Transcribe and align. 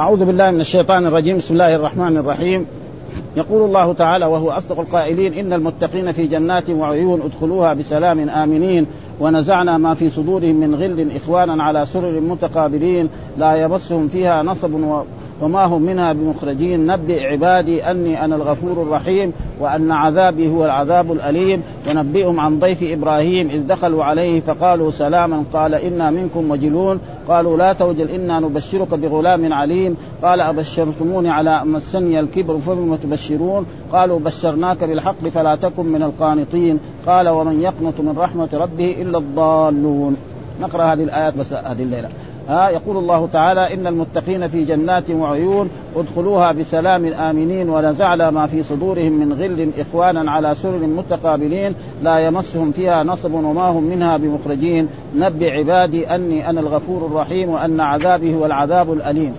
أعوذ 0.00 0.24
بالله 0.24 0.50
من 0.50 0.60
الشيطان 0.60 1.06
الرجيم. 1.06 1.38
بسم 1.38 1.52
الله 1.52 1.74
الرحمن 1.74 2.16
الرحيم. 2.16 2.66
يقول 3.36 3.62
الله 3.62 3.92
تعالى 3.92 4.26
وهو 4.26 4.50
أصدق 4.50 4.80
القائلين 4.80 5.32
إن 5.32 5.52
المتقين 5.52 6.12
في 6.12 6.26
جنات 6.26 6.70
وعيون 6.70 7.20
ادخلوها 7.22 7.74
بسلام 7.74 8.28
آمنين 8.28 8.86
ونزعنا 9.20 9.78
ما 9.78 9.94
في 9.94 10.10
صدورهم 10.10 10.60
من 10.60 10.74
غل 10.74 11.08
إخوانا 11.16 11.62
على 11.62 11.86
سرر 11.86 12.20
متقابلين 12.20 13.08
لا 13.38 13.54
يمسهم 13.54 14.08
فيها 14.08 14.42
نصب 14.42 14.70
وما 15.42 15.64
هم 15.64 15.82
منها 15.82 16.12
بمخرجين. 16.12 16.86
نبئ 16.86 17.24
عبادي 17.24 17.84
أني 17.90 18.24
أنا 18.24 18.36
الغفور 18.36 18.82
الرحيم 18.82 19.32
وأن 19.60 19.92
عذابي 19.92 20.50
هو 20.50 20.64
العذاب 20.64 21.12
الأليم. 21.12 21.62
ونبئهم 21.88 22.40
عن 22.40 22.58
ضيف 22.58 22.82
إبراهيم 22.82 23.48
إذ 23.50 23.66
دخلوا 23.66 24.04
عليه 24.04 24.40
فقالوا 24.40 24.90
سلاما. 24.90 25.44
قال 25.52 25.74
إنا 25.74 26.10
منكم 26.10 26.50
وجلون 26.50 27.00
قالوا 27.28 27.56
لا 27.56 27.72
توجل 27.72 28.10
إنا 28.10 28.40
نبشرك 28.40 28.94
بغلام 28.94 29.52
عليم. 29.52 29.96
قال 30.22 30.40
أبشرتموني 30.40 31.30
على 31.30 31.62
أن 31.62 31.68
مسني 31.68 32.20
الكبر 32.20 32.58
فبم 32.58 32.96
تبشرون؟ 32.96 33.66
قالوا 33.92 34.18
بشرناك 34.20 34.84
بالحق 34.84 35.28
فلا 35.28 35.56
تكن 35.56 35.86
من 35.86 36.02
القانطين. 36.02 36.80
قال 37.06 37.28
ومن 37.28 37.62
يقنط 37.62 38.00
من 38.00 38.14
رحمة 38.18 38.48
ربه 38.52 38.96
إلا 39.02 39.18
الضالون. 39.18 40.16
نقرأ 40.60 40.84
هذه 40.84 41.04
الآيات 41.04 41.36
بس 41.36 41.52
هذه 41.52 41.82
الليلة. 41.82 42.08
ها 42.50 42.68
يقول 42.68 42.96
الله 42.96 43.28
تعالى 43.32 43.74
إن 43.74 43.86
المتقين 43.86 44.48
في 44.48 44.64
جنات 44.64 45.10
وعيون 45.10 45.70
ادخلوها 45.96 46.52
بسلام 46.52 47.06
آمنين 47.06 47.70
ونزعنا 47.70 48.30
ما 48.30 48.46
في 48.46 48.62
صدورهم 48.62 49.12
من 49.12 49.32
غل 49.32 49.70
إخوانا 49.78 50.30
على 50.30 50.54
سرر 50.54 50.86
متقابلين 50.86 51.74
لا 52.02 52.18
يمسهم 52.18 52.72
فيها 52.72 53.02
نصب 53.04 53.34
وما 53.34 53.62
هم 53.62 53.82
منها 53.82 54.16
بمخرجين. 54.16 54.88
نبئ 55.16 55.50
عبادي 55.50 56.14
أني 56.14 56.50
أنا 56.50 56.60
الغفور 56.60 57.06
الرحيم 57.06 57.48
وأن 57.48 57.80
عذابي 57.80 58.34
هو 58.34 58.46
العذاب 58.46 58.92
الأليم. 58.92 59.32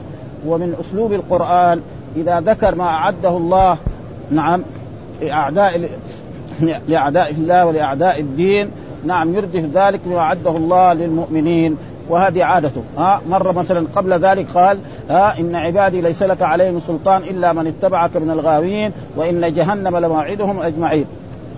ومن 0.47 0.75
أسلوب 0.79 1.13
القرآن 1.13 1.81
إذا 2.15 2.39
ذكر 2.39 2.75
ما 2.75 2.87
أعده 2.87 3.37
الله 3.37 3.77
نعم 4.31 4.61
لأعداء 5.21 5.89
لأعداء 6.87 7.31
الله 7.31 7.65
ولأعداء 7.65 8.19
الدين 8.19 8.69
نعم 9.05 9.35
يردف 9.35 9.65
ذلك 9.73 9.99
ما 10.07 10.17
أعده 10.17 10.57
الله 10.57 10.93
للمؤمنين. 10.93 11.77
وهذه 12.11 12.43
عادته. 12.43 12.83
ها 12.97 13.21
مرة 13.29 13.51
مثلا 13.51 13.87
قبل 13.95 14.13
ذلك 14.13 14.47
قال 14.53 14.79
ها 15.09 15.39
إن 15.39 15.55
عبادي 15.55 16.01
ليس 16.01 16.23
لك 16.23 16.41
عليهم 16.41 16.79
سلطان 16.79 17.21
إلا 17.21 17.53
من 17.53 17.67
اتبعك 17.67 18.17
من 18.17 18.31
الغاوين 18.31 18.91
وإن 19.15 19.53
جهنم 19.53 19.97
لموعدهم 19.97 20.59
أجمعين. 20.59 21.05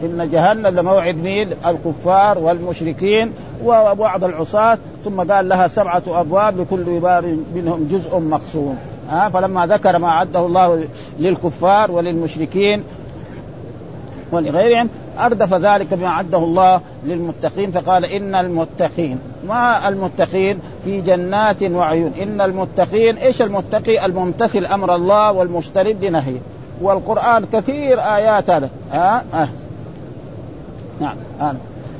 إن 0.04 0.30
جهنم 0.30 0.68
لموعد 0.68 1.16
مين؟ 1.16 1.50
الكفار 1.66 2.40
والمشركين 2.40 3.32
وبعض 3.66 4.24
العصاة. 4.24 4.78
ثم 5.06 5.32
قال 5.32 5.50
لها 5.50 5.68
سبعة 5.68 6.04
أبواب 6.08 6.62
لكل 6.62 7.00
باب 7.00 7.38
منهم 7.56 7.88
جزء 7.92 8.20
مقسوم. 8.20 8.78
ها 9.10 9.30
فلما 9.30 9.68
ذكر 9.68 9.98
ما 9.98 10.08
أعده 10.08 10.46
الله 10.46 10.84
للكفار 11.20 11.92
وللمشركين 11.92 12.84
ولغيرهم 14.32 14.90
أردف 15.20 15.54
ذلك 15.54 15.94
بما 15.94 16.10
عده 16.10 16.38
الله 16.38 16.82
للمتقين 17.04 17.72
فقال 17.72 18.06
إن 18.06 18.36
المتقين 18.36 19.20
ما 19.48 19.88
المتقين؟ 19.90 20.60
في 20.84 21.02
جنات 21.02 21.64
وعيون. 21.64 22.12
إن 22.22 22.42
المتقين 22.42 23.18
إيش 23.18 23.42
المتقي؟ 23.42 24.06
الممتثل 24.06 24.66
أمر 24.66 24.96
الله 24.96 25.32
والمجتنب 25.32 26.04
لنهيه. 26.04 26.40
والقرآن 26.82 27.46
كثير 27.54 28.00
آيات 28.00 28.50
هذا. 28.50 28.70
ها 28.92 29.24
أه. 29.34 29.48
نعم 31.02 31.16
آه. 31.42 31.56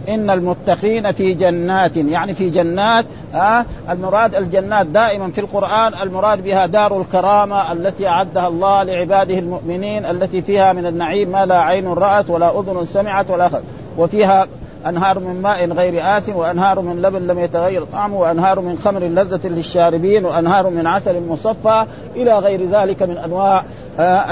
إن 0.10 0.30
المتقين 0.30 1.12
في 1.12 1.34
جنات 1.34 1.98
يعني 1.98 2.34
في 2.34 2.50
جنات 2.50 3.06
ها 3.34 3.66
المراد 3.90 4.36
الجنات 4.36 4.86
دائما 4.86 5.32
في 5.32 5.42
القرآن 5.42 5.94
المراد 6.04 6.44
بها 6.44 6.66
دار 6.66 7.02
الكرامة 7.02 7.72
التي 7.72 8.08
أعدها 8.08 8.48
الله 8.48 8.84
لعباده 8.84 9.40
المؤمنين 9.40 10.06
التي 10.06 10.42
فيها 10.42 10.74
من 10.74 10.86
النعيم 10.86 11.32
ما 11.32 11.46
لا 11.46 11.62
عين 11.62 11.88
رأت 11.88 12.30
ولا 12.30 12.60
أذن 12.60 12.86
سمعت 12.86 13.32
ولا 13.32 13.50
خلق 13.50 13.64
وفيها 13.98 14.48
أنهار 14.86 15.20
من 15.20 15.42
ماء 15.42 15.68
غير 15.68 16.18
آس 16.18 16.30
وأنهار 16.30 16.82
من 16.82 17.02
لبن 17.02 17.28
لم 17.28 17.40
يتغير 17.40 17.84
طعمه 17.84 18.18
وأنهار 18.18 18.60
من 18.60 18.78
خمر 18.84 19.00
لذة 19.00 19.48
للشاربين 19.48 20.26
وأنهار 20.26 20.70
من 20.70 20.88
عسل 20.88 21.28
مصفى 21.28 21.86
إلى 22.16 22.40
غير 22.40 22.70
ذلك 22.70 23.04
من 23.04 23.18
أنواع 23.18 23.64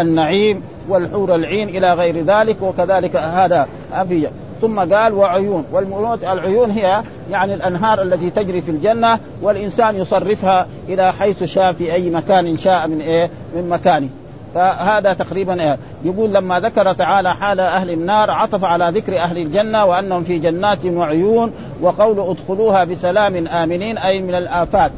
النعيم 0.01 0.63
والحور 0.89 1.35
العين 1.35 1.69
إلى 1.69 1.93
غير 1.93 2.23
ذلك 2.23 2.61
وكذلك 2.61 3.15
هذا 3.15 3.67
في 4.09 4.27
ثم 4.61 4.79
قال 4.79 5.13
وعيون. 5.13 5.65
والمرود 5.71 6.23
العيون 6.23 6.71
هي 6.71 7.01
يعني 7.31 7.53
الأنهار 7.53 8.01
التي 8.01 8.29
تجري 8.29 8.61
في 8.61 8.71
الجنة 8.71 9.19
والإنسان 9.41 9.95
يصرفها 9.95 10.67
إلى 10.89 11.13
حيث 11.13 11.43
شاء 11.43 11.73
في 11.73 11.93
أي 11.93 12.09
مكان 12.09 12.57
شاء 12.57 12.87
من 12.87 13.01
إيه؟ 13.01 13.29
من 13.55 13.69
مكانه. 13.69 14.09
فهذا 14.55 15.13
تقريبا 15.13 15.61
إيه؟ 15.61 15.77
يقول 16.03 16.33
لما 16.33 16.59
ذكر 16.59 16.93
تعالى 16.93 17.35
حال 17.35 17.59
أهل 17.59 17.89
النار 17.89 18.31
عطف 18.31 18.63
على 18.63 18.91
ذكر 18.93 19.17
أهل 19.17 19.37
الجنة 19.37 19.85
وأنهم 19.85 20.23
في 20.23 20.39
جنات 20.39 20.85
وعيون 20.85 21.51
وقول 21.81 22.19
ادخلوها 22.19 22.83
بسلام 22.83 23.47
آمنين 23.47 23.97
أي 23.97 24.21
من 24.21 24.35
الآفات. 24.35 24.91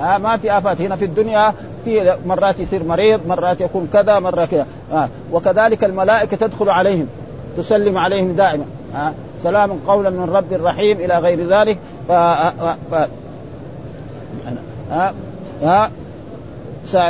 آه 0.00 0.18
ما 0.18 0.36
في 0.36 0.58
آفات. 0.58 0.80
هنا 0.80 0.96
في 0.96 1.04
الدنيا 1.04 1.54
في 1.84 2.16
مرات 2.26 2.60
يصير 2.60 2.84
مريض 2.84 3.26
مرات 3.26 3.60
يكون 3.60 3.88
كذا 3.92 4.18
مرة 4.18 4.44
كذا. 4.44 4.66
آه 4.92 5.08
وكذلك 5.32 5.84
الملائكة 5.84 6.36
تدخل 6.36 6.68
عليهم 6.68 7.06
تسلم 7.56 7.98
عليهم 7.98 8.32
دائما. 8.32 8.64
سلام 9.42 9.70
قولا 9.86 10.10
من 10.10 10.30
رب 10.30 10.52
رحيم 10.52 11.00
إلى 11.00 11.18
غير 11.18 11.46
ذلك. 11.46 11.78
ف, 12.08 12.12
ف... 12.90 13.08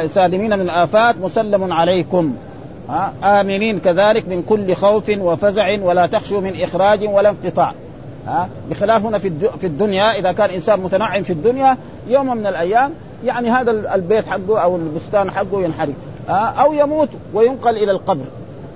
سالمين 0.06 0.58
من 0.58 0.60
الآفات 0.60 1.14
مسلم 1.22 1.72
عليكم. 1.72 2.34
آمنين 3.24 3.78
كذلك 3.78 4.28
من 4.28 4.42
كل 4.42 4.74
خوف 4.74 5.10
وفزع 5.18 5.82
ولا 5.82 6.06
تخشوا 6.06 6.41
من 6.41 6.62
إخراج 6.62 7.08
ولا 7.12 7.30
انقطاع. 7.30 7.72
بخلاف 8.70 9.04
هنا 9.04 9.18
في 9.18 9.64
الدنيا 9.64 10.18
إذا 10.18 10.32
كان 10.32 10.50
إنسان 10.50 10.80
متنعم 10.80 11.22
في 11.22 11.32
الدنيا 11.32 11.76
يوم 12.08 12.36
من 12.36 12.47
الأيام 12.47 12.92
يعني 13.24 13.50
هذا 13.50 13.94
البيت 13.94 14.26
حقه 14.26 14.58
أو 14.58 14.76
البستان 14.76 15.30
حقه 15.30 15.62
ينحرق 15.62 15.94
أو 16.28 16.72
يموت 16.72 17.08
وينقل 17.34 17.76
إلى 17.76 17.91
القبر. 17.91 18.24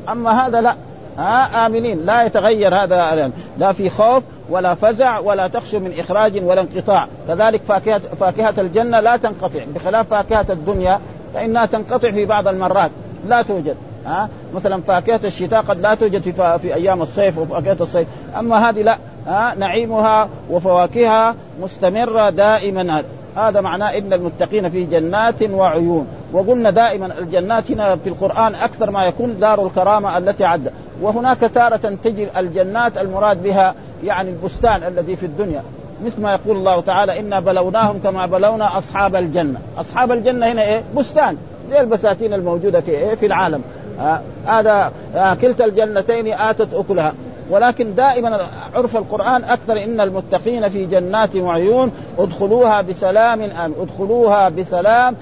أما 0.08 0.46
هذا 0.46 0.60
لا. 0.60 0.74
ها 1.18 1.66
آمنين. 1.66 2.06
لا 2.06 2.22
يتغير 2.22 2.74
هذا 2.74 3.30
لا 3.58 3.72
في 3.72 3.90
خوف 3.90 4.22
ولا 4.50 4.74
فزع 4.74 5.18
ولا 5.18 5.48
تخشى 5.48 5.78
من 5.78 5.92
إخراج 5.98 6.44
ولا 6.44 6.60
انقطاع. 6.60 7.08
كذلك 7.28 7.62
فاكهة, 7.62 7.98
فاكهة 7.98 8.54
الجنة 8.58 9.00
لا 9.00 9.16
تنقطع. 9.16 9.64
بخلاف 9.74 10.08
فاكهة 10.08 10.46
الدنيا 10.50 11.00
فإنها 11.34 11.66
تنقطع 11.66 12.10
في 12.10 12.26
بعض 12.26 12.48
المرات. 12.48 12.90
لا 13.26 13.42
توجد. 13.42 13.76
ها 14.06 14.28
مثلا 14.54 14.82
فاكهة 14.82 15.20
الشتاء 15.24 15.62
قد 15.62 15.80
لا 15.80 15.94
توجد 15.94 16.22
في, 16.22 16.58
في 16.58 16.74
أيام 16.74 17.02
الصيف 17.02 17.38
وفاكهة 17.38 17.76
الصيف. 17.80 18.08
أما 18.38 18.70
هذه 18.70 18.82
لا. 18.82 18.98
ها 19.26 19.54
نعيمها 19.58 20.28
وفواكهها 20.50 21.34
مستمرة 21.60 22.30
دائما. 22.30 23.02
هذا 23.36 23.60
معناه 23.60 23.98
إن 23.98 24.12
المتقين 24.12 24.70
في 24.70 24.84
جنات 24.84 25.42
وعيون. 25.42 26.06
وقلنا 26.32 26.70
دائما 26.70 27.18
الجنات 27.18 27.70
هنا 27.70 27.96
في 27.96 28.08
القرآن 28.08 28.54
أكثر 28.54 28.90
ما 28.90 29.04
يكون 29.04 29.38
دار 29.40 29.66
الكرامة 29.66 30.18
التي 30.18 30.44
عد. 30.44 30.72
وهناك 31.00 31.40
تارة 31.40 31.96
تجي 32.04 32.26
الجنات 32.36 32.98
المراد 32.98 33.42
بها 33.42 33.74
يعني 34.04 34.30
البستان 34.30 34.82
الذي 34.82 35.16
في 35.16 35.26
الدنيا 35.26 35.62
مثل 36.04 36.22
ما 36.22 36.32
يقول 36.32 36.56
الله 36.56 36.80
تعالى 36.80 37.20
إنا 37.20 37.40
بلوناهم 37.40 37.98
كما 37.98 38.26
بلونا 38.26 38.78
أصحاب 38.78 39.16
الجنة، 39.16 39.60
أصحاب 39.78 40.12
الجنة 40.12 40.52
هنا 40.52 40.62
إيه؟ 40.62 40.82
بستان 40.96 41.36
زي 41.70 41.80
البساتين 41.80 42.32
الموجودة 42.34 42.80
في 42.80 42.90
إيه؟ 42.90 43.14
في 43.14 43.26
العالم. 43.26 43.62
آه 44.00 44.20
هذا 44.46 44.92
آه 45.14 45.34
كلتا 45.34 45.64
الجنتين 45.64 46.32
آتت 46.32 46.74
أكلها 46.74 47.14
ولكن 47.50 47.94
دائما 47.94 48.40
عرف 48.74 48.96
القرآن 48.96 49.44
أكثر 49.44 49.84
إن 49.84 50.00
المتقين 50.00 50.68
في 50.68 50.86
جنات 50.86 51.36
وعيون 51.36 51.92
ادخلوها 52.18 52.82
بسلام 52.82 53.40
آمن 53.42 53.74
ادخلوها 53.80 54.48
بسلام 54.48 55.16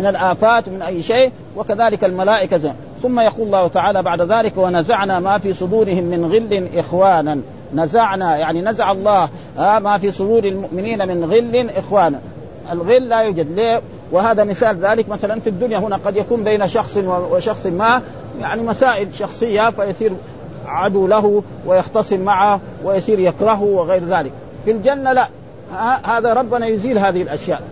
من 0.00 0.06
الآفات 0.06 0.68
من 0.68 0.82
أي 0.82 1.02
شيء 1.02 1.32
وكذلك 1.56 2.04
الملائكة 2.04 2.56
زي. 2.56 2.72
ثم 3.02 3.20
يقول 3.20 3.46
الله 3.46 3.68
تعالى 3.68 4.02
بعد 4.02 4.20
ذلك 4.22 4.52
ونزعنا 4.56 5.20
ما 5.20 5.38
في 5.38 5.54
صدورهم 5.54 6.04
من 6.04 6.24
غل 6.24 6.68
إخوانا. 6.76 7.38
نزعنا 7.74 8.36
يعني 8.36 8.62
نزع 8.62 8.92
الله 8.92 9.28
آه 9.58 9.78
ما 9.78 9.98
في 9.98 10.12
صدور 10.12 10.44
المؤمنين 10.44 11.08
من 11.08 11.24
غل 11.24 11.70
إخوانا. 11.76 12.18
الغل 12.72 13.08
لا 13.08 13.20
يوجد. 13.20 13.50
ليه؟ 13.50 13.80
وهذا 14.12 14.44
مثال 14.44 14.76
ذلك 14.76 15.08
مثلا 15.08 15.40
في 15.40 15.46
الدنيا. 15.50 15.78
هنا 15.78 15.96
قد 15.96 16.16
يكون 16.16 16.44
بين 16.44 16.68
شخص 16.68 16.96
وشخص 17.06 17.66
ما 17.66 18.02
يعني 18.40 18.62
مسائل 18.62 19.14
شخصية 19.14 19.70
فيصير 19.70 20.12
عدو 20.66 21.06
له 21.06 21.42
ويختصم 21.66 22.20
معه 22.20 22.60
ويصير 22.84 23.18
يكرهه 23.18 23.62
وغير 23.62 24.02
ذلك. 24.04 24.32
في 24.64 24.70
الجنة 24.70 25.12
لا. 25.12 25.28
هذا 26.04 26.32
ربنا 26.32 26.66
يزيل 26.66 26.98
هذه 26.98 27.22
الأشياء. 27.22 27.62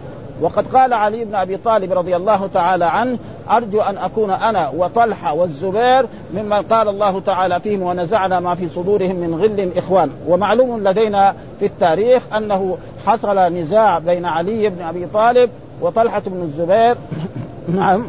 وقد 0.40 0.66
قال 0.66 0.92
علي 0.92 1.24
بن 1.24 1.34
أبي 1.34 1.56
طالب 1.56 1.92
رضي 1.92 2.16
الله 2.16 2.48
تعالى 2.54 2.84
عنه 2.84 3.18
أرجو 3.50 3.80
أن 3.80 3.96
أكون 3.96 4.30
أنا 4.30 4.68
وطلحة 4.76 5.34
والزبير 5.34 6.06
ممن 6.34 6.62
قال 6.62 6.88
الله 6.88 7.20
تعالى 7.20 7.60
فيهم 7.60 7.82
ونزعنا 7.82 8.40
ما 8.40 8.54
في 8.54 8.68
صدورهم 8.68 9.16
من 9.16 9.34
غل 9.34 9.70
إخوان. 9.76 10.10
ومعلوم 10.28 10.88
لدينا 10.88 11.34
في 11.58 11.66
التاريخ 11.66 12.22
أنه 12.36 12.78
حصل 13.06 13.38
نزاع 13.38 13.98
بين 13.98 14.24
علي 14.24 14.68
بن 14.68 14.82
أبي 14.82 15.06
طالب 15.06 15.50
وطلحة 15.80 16.22
بن 16.26 16.42
الزبير. 16.42 16.96
نعم. 17.78 18.04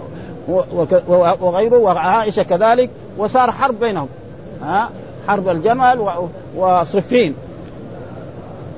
وغيره 1.41 1.77
وعائشة 1.77 2.43
كذلك. 2.43 2.89
وصار 3.17 3.51
حرب 3.51 3.79
بينهم. 3.79 4.07
ها؟ 4.63 4.89
حرب 5.27 5.49
الجمل 5.49 6.19
وصفين. 6.57 7.35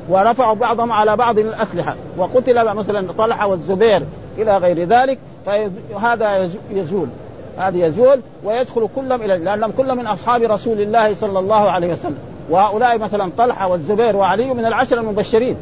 ورفعوا 0.09 0.53
بعضهم 0.53 0.91
على 0.91 1.15
بعض 1.15 1.39
الأسلحة. 1.39 1.95
وقتل 2.17 2.75
مثلا 2.75 3.11
طلحة 3.17 3.47
والزبير 3.47 4.03
إلى 4.37 4.57
غير 4.57 4.87
ذلك. 4.87 5.19
فهذا 5.45 6.49
يزول. 6.71 7.07
هذا 7.57 7.77
يزول 7.77 8.21
ويدخل 8.43 8.89
كلهم 8.95 9.21
إلى 9.21 9.37
لانهم 9.37 9.71
كلهم 9.77 9.97
من 9.97 10.07
أصحاب 10.07 10.41
رسول 10.41 10.81
الله 10.81 11.15
صلى 11.15 11.39
الله 11.39 11.71
عليه 11.71 11.93
وسلم. 11.93 12.17
وهؤلاء 12.49 12.97
مثلا 12.97 13.31
طلحة 13.37 13.67
والزبير 13.67 14.15
وعلي 14.15 14.53
من 14.53 14.65
العشر 14.65 14.97
المبشرين. 14.97 15.57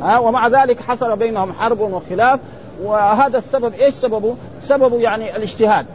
ها 0.00 0.18
ومع 0.18 0.48
ذلك 0.48 0.80
حصل 0.80 1.16
بينهم 1.16 1.52
حرب 1.52 1.80
وخلاف. 1.80 2.40
وهذا 2.82 3.38
السبب 3.38 3.74
إيش 3.74 3.94
سببه؟ 3.94 4.34
سببه 4.62 5.00
يعني 5.00 5.36
الاجتهاد. 5.36 5.86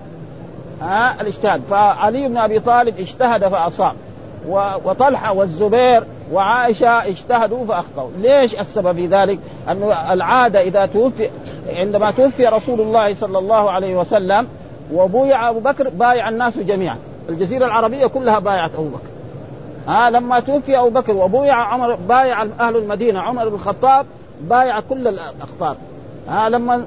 ها 0.81 1.21
الاجتهاد. 1.21 1.61
فعلي 1.69 2.27
بن 2.27 2.37
أبي 2.37 2.59
طالب 2.59 2.99
اجتهد 2.99 3.47
فأصاب. 3.47 3.93
وطلحة 4.85 5.33
والزبير 5.33 6.03
وعائشة 6.31 7.07
اجتهدوا 7.07 7.65
فأخطأوا، 7.65 8.09
ليش 8.17 8.59
السبب 8.59 8.95
في 8.95 9.07
ذلك؟ 9.07 9.39
أنه 9.71 10.13
العادة 10.13 10.61
إذا 10.61 10.85
توفي 10.85 11.29
عندما 11.75 12.11
توفي 12.11 12.45
رسول 12.45 12.81
الله 12.81 13.15
صلى 13.15 13.39
الله 13.39 13.71
عليه 13.71 13.95
وسلم 13.95 14.47
وبويع 14.93 15.49
أبو 15.49 15.59
بكر 15.59 15.89
بايع 15.89 16.29
الناس 16.29 16.57
جميعا، 16.57 16.97
الجزيرة 17.29 17.65
العربية 17.65 18.07
كلها 18.07 18.39
بايعت 18.39 18.75
أبو 18.75 18.87
بكر. 18.87 19.07
ها 19.87 20.09
لما 20.09 20.39
توفي 20.39 20.77
أبو 20.77 20.89
بكر 20.89 21.15
وبويع 21.15 21.55
عمر 21.55 21.95
بايع 21.95 22.41
أهل 22.41 22.75
المدينة 22.77 23.19
عمر 23.19 23.49
بن 23.49 23.55
الخطاب 23.55 24.05
بايع 24.41 24.79
كل 24.79 25.07
الأقطار. 25.07 25.75
ها 26.29 26.49
لما 26.49 26.85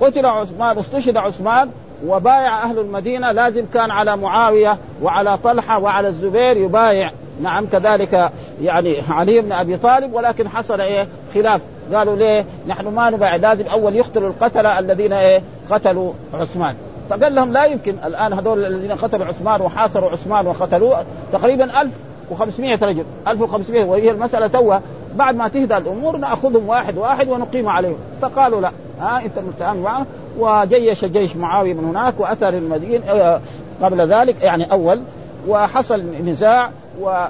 قتل 0.00 0.26
عثمان 0.26 0.76
واستشهد 0.76 1.16
عثمان 1.16 1.70
وبايع 2.06 2.62
أهل 2.62 2.78
المدينة 2.78 3.32
لازم 3.32 3.64
كان 3.74 3.90
على 3.90 4.16
معاوية 4.16 4.76
وعلى 5.02 5.38
طلحة 5.44 5.78
وعلى 5.78 6.08
الزبير 6.08 6.56
يبايع 6.56 7.12
نعم 7.42 7.66
كذلك 7.66 8.30
يعني 8.62 8.96
علي 9.08 9.40
بن 9.40 9.52
أبي 9.52 9.76
طالب 9.76 10.14
ولكن 10.14 10.48
حصل 10.48 10.80
إيه؟ 10.80 11.06
خلاف. 11.34 11.60
قالوا 11.94 12.16
ليه؟ 12.16 12.44
نحن 12.66 12.88
ما 12.88 13.10
نبايع 13.10 13.36
لازم 13.36 13.66
أول 13.66 13.96
يقتلوا 13.96 14.28
القتلة 14.28 14.78
الذين 14.78 15.12
إيه؟ 15.12 15.42
قتلوا 15.70 16.12
عثمان. 16.34 16.74
فقال 17.10 17.34
لهم 17.34 17.52
لا 17.52 17.64
يمكن. 17.64 17.96
الآن 18.04 18.32
هذول 18.32 18.64
الذين 18.64 18.92
قتلوا 18.92 19.26
عثمان 19.26 19.60
وحاصروا 19.60 20.10
عثمان 20.10 20.46
وقتلوه 20.46 21.04
تقريبا 21.32 21.80
1500 21.80 22.78
رجل. 22.82 23.04
1500 23.28 23.84
وهي 23.84 24.10
المسألة 24.10 24.46
توه 24.46 24.80
بعد 25.14 25.36
ما 25.36 25.48
تهدى 25.48 25.76
الأمور 25.76 26.16
نأخذهم 26.16 26.68
واحد 26.68 26.98
واحد 26.98 27.28
ونقيم 27.28 27.68
عليهم. 27.68 27.96
فقالوا 28.22 28.60
لا. 28.60 28.70
ها 29.00 29.22
أنت 29.24 29.38
متهم 29.38 29.76
معه. 29.76 30.06
وجيش 30.38 31.04
جيش 31.04 31.36
معاوية 31.36 31.74
من 31.74 31.84
هناك 31.84 32.20
واتى 32.20 32.44
للمدينه 32.44 33.04
آه، 33.10 33.40
قبل 33.82 34.08
ذلك 34.08 34.42
يعني 34.42 34.72
أول 34.72 35.02
وحصل 35.48 36.04
نزاع 36.24 36.70
و 37.00 37.26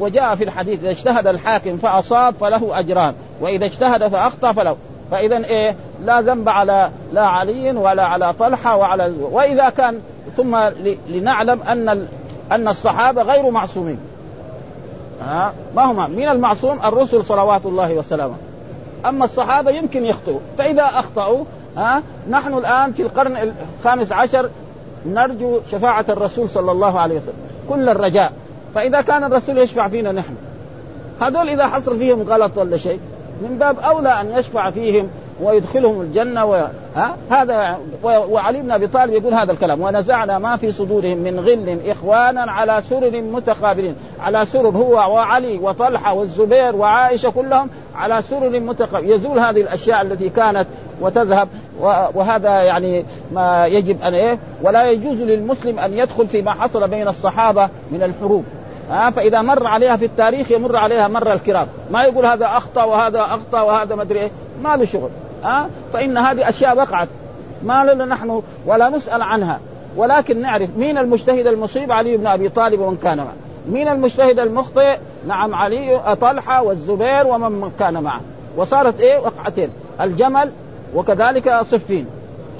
وجاء 0.00 0.36
في 0.36 0.44
الحديث 0.44 0.80
إذا 0.80 0.90
اجتهد 0.90 1.26
الحاكم 1.26 1.76
فأصاب 1.76 2.34
فله 2.34 2.78
أجران 2.78 3.14
وإذا 3.40 3.66
اجتهد 3.66 4.08
فأخطأ 4.08 4.52
فله. 4.52 4.76
فاذا 5.10 5.36
إيه؟ 5.36 5.76
لا 6.04 6.20
ذنب 6.20 6.48
على 6.48 6.90
لا 7.12 7.26
علي 7.26 7.70
ولا 7.70 8.06
على 8.06 8.32
طلحة 8.32 8.76
وعلى 8.76 9.12
وإذا 9.20 9.68
كان 9.68 10.00
ثم 10.36 10.56
لنعلم 11.08 11.62
أن 11.62 12.06
أن 12.52 12.68
الصحابة 12.68 13.22
غير 13.22 13.50
معصومين. 13.50 13.98
ها؟ 15.22 15.52
ما 15.76 15.84
هم 15.84 16.10
من 16.10 16.28
المعصوم 16.28 16.78
الرسل 16.84 17.24
صلوات 17.24 17.66
الله 17.66 17.94
وسلامه. 17.94 18.34
أما 19.06 19.24
الصحابة 19.24 19.70
يمكن 19.70 20.04
يخطئوا 20.04 20.40
فإذا 20.58 20.84
أخطأوا 20.84 21.44
ها؟ 21.76 22.02
نحن 22.30 22.54
الآن 22.54 22.92
في 22.92 23.02
القرن 23.02 23.52
الخامس 23.78 24.12
عشر 24.12 24.50
نرجو 25.06 25.60
شفاعة 25.70 26.04
الرسول 26.08 26.48
صلى 26.48 26.72
الله 26.72 27.00
عليه 27.00 27.16
وسلم 27.16 27.34
كل 27.68 27.88
الرجاء. 27.88 28.32
فإذا 28.74 29.00
كان 29.00 29.24
الرسول 29.24 29.58
يشفع 29.58 29.88
فينا 29.88 30.12
نحن. 30.12 30.34
هذول 31.20 31.48
إذا 31.48 31.66
حصل 31.66 31.98
فيهم 31.98 32.22
غلط 32.22 32.58
ولا 32.58 32.76
شيء 32.76 33.00
من 33.42 33.58
باب 33.58 33.78
أولى 33.78 34.20
أن 34.20 34.30
يشفع 34.30 34.70
فيهم 34.70 35.08
ويدخلهم 35.42 36.00
الجنة 36.00 36.44
و... 36.44 36.66
ها؟ 36.96 37.16
هذا 37.30 37.78
وعلي 38.04 38.62
بن 38.62 38.70
أبي 38.70 38.86
طالب 38.86 39.12
يقول 39.12 39.34
هذا 39.34 39.52
الكلام 39.52 39.80
ونزعنا 39.80 40.38
ما 40.38 40.56
في 40.56 40.72
صدورهم 40.72 41.18
من 41.18 41.40
غل 41.40 41.78
إخوانا 41.86 42.52
على 42.52 42.82
سرر 42.90 43.20
متقابلين. 43.20 43.96
على 44.20 44.46
سرر 44.46 44.68
هو 44.68 44.94
وعلي 44.94 45.58
وطلحة 45.58 46.14
والزبير 46.14 46.76
وعائشة 46.76 47.30
كلهم 47.30 47.70
على 47.96 48.22
سرر 48.22 48.60
متقابلين. 48.60 49.12
يزول 49.12 49.38
هذه 49.38 49.60
الأشياء 49.60 50.02
التي 50.02 50.28
كانت 50.28 50.66
وتذهب. 51.00 51.48
وهذا 52.14 52.62
يعني 52.62 53.04
ما 53.32 53.66
يجب 53.66 54.02
أن 54.02 54.14
إيه؟ 54.14 54.38
ولا 54.62 54.90
يجوز 54.90 55.16
للمسلم 55.16 55.78
أن 55.78 55.98
يدخل 55.98 56.26
فيما 56.26 56.52
حصل 56.52 56.88
بين 56.88 57.08
الصحابة 57.08 57.68
من 57.90 58.02
الحروب. 58.02 58.44
ها؟ 58.90 59.10
فإذا 59.10 59.42
مر 59.42 59.66
عليها 59.66 59.96
في 59.96 60.04
التاريخ 60.04 60.50
يمر 60.50 60.76
عليها 60.76 61.08
مر 61.08 61.32
الكرام. 61.32 61.66
ما 61.90 62.04
يقول 62.04 62.26
هذا 62.26 62.46
أخطأ 62.46 62.84
وهذا 62.84 63.20
أخطأ 63.20 63.60
وهذا 63.62 63.94
ما 63.94 64.02
أدري 64.02 64.20
إيه. 64.20 64.30
ما 64.62 64.76
له 64.76 64.84
شغل. 64.84 65.10
ها؟ 65.42 65.68
فإن 65.92 66.18
هذه 66.18 66.48
أشياء 66.48 66.76
وقعت. 66.76 67.08
ما 67.62 67.84
لنا 67.84 68.04
نحن 68.04 68.42
ولا 68.66 68.88
نسأل 68.88 69.22
عنها. 69.22 69.60
ولكن 69.96 70.40
نعرف 70.40 70.70
مين 70.76 70.98
المجتهد 70.98 71.46
المصيب؟ 71.46 71.92
علي 71.92 72.16
بن 72.16 72.26
أبي 72.26 72.48
طالب 72.48 72.80
ومن 72.80 72.96
كان 72.96 73.18
معه. 73.18 73.34
مين 73.68 73.88
المجتهد 73.88 74.38
المخطئ؟ 74.38 74.98
نعم 75.26 75.54
علي 75.54 76.16
طلحة 76.20 76.62
والزبير 76.62 77.26
ومن 77.26 77.70
كان 77.78 78.02
معه. 78.02 78.20
وصارت 78.56 79.00
إيه؟ 79.00 79.18
وقعتين. 79.18 79.70
الجمل 80.00 80.50
وكذلك 80.94 81.60
صفين 81.62 82.06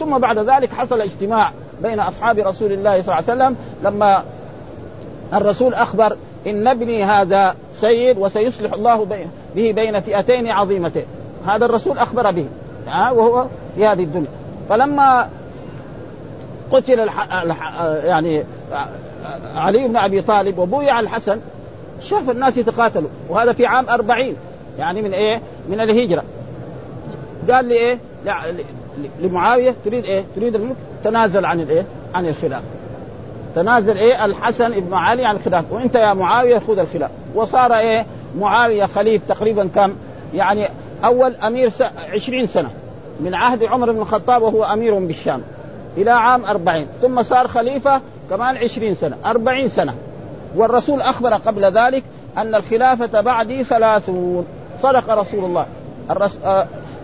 ثم 0.01 0.19
بعد 0.19 0.39
ذلك 0.39 0.73
حصل 0.73 1.01
اجتماع 1.01 1.53
بين 1.83 2.01
أصحاب 2.01 2.39
رسول 2.39 2.73
الله 2.73 3.03
صلى 3.03 3.19
الله 3.19 3.31
عليه 3.31 3.33
وسلم 3.33 3.57
لما 3.85 4.23
الرسول 5.35 5.75
أخبر 5.75 6.17
إن 6.47 6.67
ابني 6.69 7.05
هذا 7.05 7.55
سيد 7.75 8.19
وسيصلح 8.19 8.73
الله 8.73 9.05
به 9.55 9.73
بين 9.73 10.01
فئتين 10.01 10.53
عظيمتين. 10.53 11.05
هذا 11.47 11.65
الرسول 11.65 11.99
أخبر 11.99 12.31
به. 12.31 12.47
وهو 12.87 13.47
في 13.75 13.87
هذه 13.87 14.03
الدنيا. 14.03 14.29
فلما 14.69 15.29
قتل 16.71 17.01
الح... 17.01 17.43
الح... 17.43 17.81
يعني 18.05 18.45
علي 19.55 19.89
بن 19.89 19.97
أبي 19.97 20.23
طالب 20.23 20.59
وبويع 20.59 21.01
الحسن 21.01 21.41
شاف 22.01 22.31
الناس 22.31 22.57
يتقاتلوا 22.57 23.11
وهذا 23.29 23.53
في 23.53 23.67
عام 23.67 23.89
أربعين 23.89 24.37
يعني 24.79 25.03
من 25.03 25.13
إيه؟ 25.13 25.41
من 25.69 25.81
الهجرة. 25.81 26.25
قال 27.51 27.65
لي 27.65 27.75
إيه؟ 27.75 27.99
لمعاوية 29.21 29.75
تريد 29.85 30.05
إيه؟ 30.05 30.25
تريد 30.37 30.55
الملك؟ 30.55 30.77
تنازل 31.05 31.45
عن 31.45 31.61
الإيه؟ 31.61 31.85
عن 32.15 32.27
الخلافه 32.27 32.65
تنازل 33.55 33.97
إيه؟ 33.97 34.25
الحسن 34.25 34.73
ابن 34.73 34.95
علي 34.95 35.25
عن 35.25 35.37
الخلافه 35.37 35.75
وأنت 35.75 35.95
يا 35.95 36.15
معاوية 36.15 36.59
خذ 36.59 36.79
الخلافه 36.79 37.15
وصار 37.35 37.75
إيه؟ 37.75 38.07
معاوية 38.39 38.87
خليفه 38.87 39.35
تقريبا 39.35 39.69
كم؟ 39.75 39.95
يعني 40.35 40.69
أول 41.05 41.35
أمير 41.35 41.69
س... 41.69 41.83
عشرين 41.83 42.47
سنة. 42.47 42.71
من 43.21 43.35
عهد 43.35 43.65
عمر 43.65 43.93
بن 43.93 44.01
الخطاب 44.01 44.43
وهو 44.43 44.65
أمير 44.65 44.99
بالشام. 44.99 45.43
إلى 45.97 46.11
عام 46.11 46.45
أربعين. 46.45 46.87
ثم 47.03 47.23
صار 47.23 47.49
خليفة 47.49 48.01
كمان 48.31 48.57
عشرين 48.57 48.95
سنة. 48.95 49.17
أربعين 49.25 49.69
سنة. 49.69 49.95
والرسول 50.57 51.01
أخبر 51.01 51.35
قبل 51.35 51.65
ذلك 51.65 52.05
أن 52.39 52.55
الخلافة 52.55 53.21
بعدي 53.21 53.65
ثلاثون. 53.65 54.47
صدق 54.83 55.11
رسول 55.11 55.45
الله. 55.45 55.67
الرس... 56.11 56.39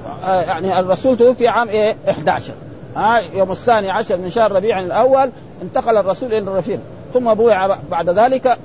آه 0.08 0.26
آه 0.26 0.42
يعني 0.42 0.80
الرسول 0.80 1.16
توفي 1.18 1.48
عام 1.48 1.68
إيه؟ 1.68 1.96
11 2.10 2.52
ها 2.96 3.18
يوم 3.18 3.52
الثاني 3.52 3.90
عشر 3.90 4.16
من 4.16 4.30
شهر 4.30 4.52
ربيع 4.52 4.80
الأول 4.80 5.30
انتقل 5.62 5.96
الرسول 5.96 6.28
إلى 6.28 6.38
الرفيق. 6.38 6.80
ثم 7.14 7.34
بويع 7.34 7.76
بعد 7.90 8.10
ذلك 8.10 8.58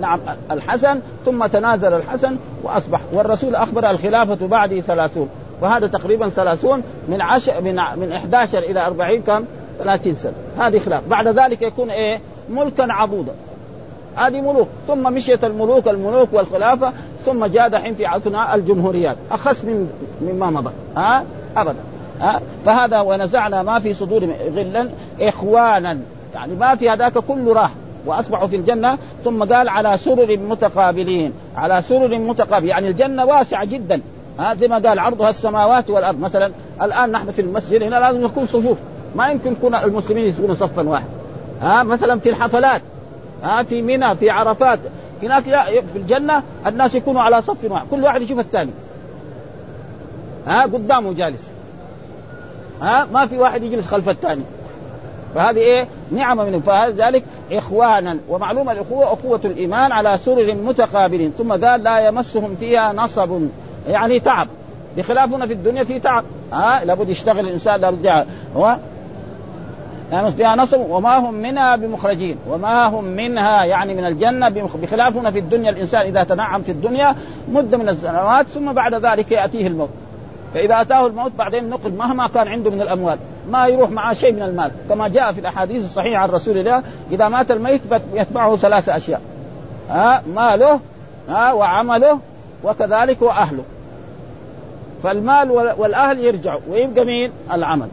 نعم 0.00 0.20
الحسن 0.50 1.00
ثم 1.24 1.46
تنازل 1.46 1.92
الحسن 1.94 2.36
وأصبح. 2.62 3.00
والرسول 3.12 3.54
أخبر 3.54 3.90
الخلافة 3.90 4.46
بعد 4.46 4.80
ثلاثون. 4.80 5.28
وهذا 5.62 5.86
تقريبا 5.86 6.28
ثلاثون 6.28 6.82
من 7.08 7.22
عشر 7.22 7.60
من 7.60 7.74
من 7.74 8.12
11 8.12 8.58
إلى 8.58 8.86
40 8.86 9.22
كم؟ 9.22 9.44
30 9.78 10.14
سنة. 10.14 10.32
هذه 10.58 10.78
خلاف. 10.78 11.08
بعد 11.08 11.28
ذلك 11.28 11.62
يكون 11.62 11.90
إيه؟ 11.90 12.20
ملكا 12.50 12.92
عضودا 12.92 13.32
هذه 14.16 14.40
ملوك. 14.40 14.68
ثم 14.86 15.12
مشيت 15.12 15.44
الملوك 15.44 15.88
الملوك 15.88 16.28
والخلافة 16.32 16.92
ثم 17.26 17.46
جاء 17.46 17.68
دحين 17.68 17.94
في 17.94 18.06
عصرنا 18.06 18.54
الجمهوريات. 18.54 19.16
أخس 19.30 19.64
من 19.64 19.90
مما 20.20 20.50
مضى. 20.50 20.70
ها؟ 20.96 21.24
أبدا. 21.56 21.80
ها؟ 22.20 22.40
فهذا 22.66 23.00
ونزعنا 23.00 23.62
ما 23.62 23.78
في 23.78 23.94
صدور 23.94 24.28
غلا 24.56 24.88
إخوانا. 25.20 25.98
يعني 26.34 26.54
ما 26.54 26.74
في 26.74 26.90
هذاك 26.90 27.18
كله 27.18 27.52
راح. 27.52 27.70
وأصبحوا 28.06 28.46
في 28.46 28.56
الجنة. 28.56 28.98
ثم 29.24 29.44
قال 29.44 29.68
على 29.68 29.98
سرر 29.98 30.36
متقابلين. 30.36 31.32
على 31.56 31.82
سرر 31.82 32.18
متقابل 32.18 32.66
يعني 32.66 32.88
الجنة 32.88 33.24
واسعة 33.24 33.64
جدا. 33.64 34.00
ها؟ 34.38 34.54
زي 34.54 34.68
ما 34.68 34.78
قال 34.78 34.98
عرضها 34.98 35.30
السماوات 35.30 35.90
والأرض. 35.90 36.20
مثلا 36.20 36.52
الآن 36.82 37.10
نحن 37.10 37.30
في 37.30 37.42
المسجد 37.42 37.82
هنا 37.82 37.96
لازم 37.96 38.24
نكون 38.24 38.46
صفوف. 38.46 38.78
ما 39.16 39.28
يمكن 39.28 39.52
يكون 39.52 39.74
المسلمين 39.74 40.24
يكونوا 40.24 40.54
صفا 40.54 40.88
واحد. 40.88 41.06
ها؟ 41.60 41.82
مثلا 41.82 42.20
في 42.20 42.30
الحفلات. 42.30 42.82
ها؟ 43.42 43.62
في 43.62 43.82
منى 43.82 44.14
في 44.14 44.30
عرفات. 44.30 44.78
هناك 45.22 45.42
في 45.92 45.98
الجنة 45.98 46.42
الناس 46.66 46.94
يكونوا 46.94 47.22
على 47.22 47.42
صف 47.42 47.70
واحد. 47.70 47.86
كل 47.90 48.04
واحد 48.04 48.22
يشوف 48.22 48.38
الثاني. 48.38 48.70
ها 50.46 50.62
قدامه 50.62 51.12
جالس. 51.12 51.50
ها 52.82 53.04
ما 53.12 53.26
في 53.26 53.38
واحد 53.38 53.62
يجلس 53.62 53.86
خلف 53.86 54.08
الثاني. 54.08 54.42
فهذه 55.34 55.58
إيه؟ 55.58 55.86
نعمة 56.12 56.44
من 56.44 56.60
فذلك 56.60 57.24
إخوانا. 57.52 58.18
ومعلومة 58.28 58.72
الإخوة 58.72 59.12
أخوة 59.12 59.40
الإيمان 59.44 59.92
على 59.92 60.18
سرر 60.18 60.54
متقابلين. 60.54 61.30
ثم 61.30 61.52
قال 61.52 61.82
لا 61.82 62.08
يمسهم 62.08 62.56
فيها 62.60 62.92
نصب. 62.92 63.42
يعني 63.86 64.20
تعب. 64.20 64.48
بخلاف 64.96 65.32
هنا 65.32 65.46
في 65.46 65.52
الدنيا 65.52 65.84
في 65.84 66.00
تعب. 66.00 66.24
ها 66.52 66.84
لابد 66.84 67.08
يشتغل 67.08 67.40
الإنسان 67.40 67.80
لابد 67.80 68.26
يعني 70.12 70.30
فيها 70.30 70.56
نصب 70.56 70.80
وما 70.90 71.18
هم 71.18 71.34
منها 71.34 71.76
بمخرجين 71.76 72.36
وما 72.48 72.86
هم 72.86 73.04
منها 73.04 73.64
يعني 73.64 73.94
من 73.94 74.06
الجنة 74.06 74.48
بخلاف 74.48 75.16
هنا 75.16 75.30
في 75.30 75.38
الدنيا 75.38 75.70
الإنسان 75.70 76.00
إذا 76.00 76.24
تنعم 76.24 76.62
في 76.62 76.72
الدنيا 76.72 77.14
مدة 77.48 77.78
من 77.78 77.88
السنوات 77.88 78.46
ثم 78.46 78.72
بعد 78.72 78.94
ذلك 78.94 79.32
يأتيه 79.32 79.66
الموت. 79.66 79.88
فإذا 80.54 80.80
أتاه 80.80 81.06
الموت 81.06 81.32
بعدين 81.38 81.68
نقل 81.70 81.92
مهما 81.92 82.28
كان 82.28 82.48
عنده 82.48 82.70
من 82.70 82.80
الأموال 82.80 83.18
ما 83.50 83.66
يروح 83.66 83.90
معه 83.90 84.14
شيء 84.14 84.32
من 84.32 84.42
المال. 84.42 84.70
كما 84.88 85.08
جاء 85.08 85.32
في 85.32 85.40
الأحاديث 85.40 85.84
الصحيحة 85.84 86.22
عن 86.22 86.28
رسول 86.28 86.58
الله 86.58 86.82
إذا 87.10 87.28
مات 87.28 87.50
الميت 87.50 87.80
يتبعه 88.14 88.56
ثلاثة 88.56 88.96
أشياء. 88.96 89.20
ها 89.90 90.22
ماله 90.34 90.80
ها 91.28 91.52
وعمله 91.52 92.18
وكذلك 92.64 93.22
وأهله. 93.22 93.62
فالمال 95.02 95.50
والأهل 95.50 96.20
يرجعوا 96.20 96.60
ويبقى 96.70 97.04
مين؟ 97.04 97.32
العمل. 97.52 97.88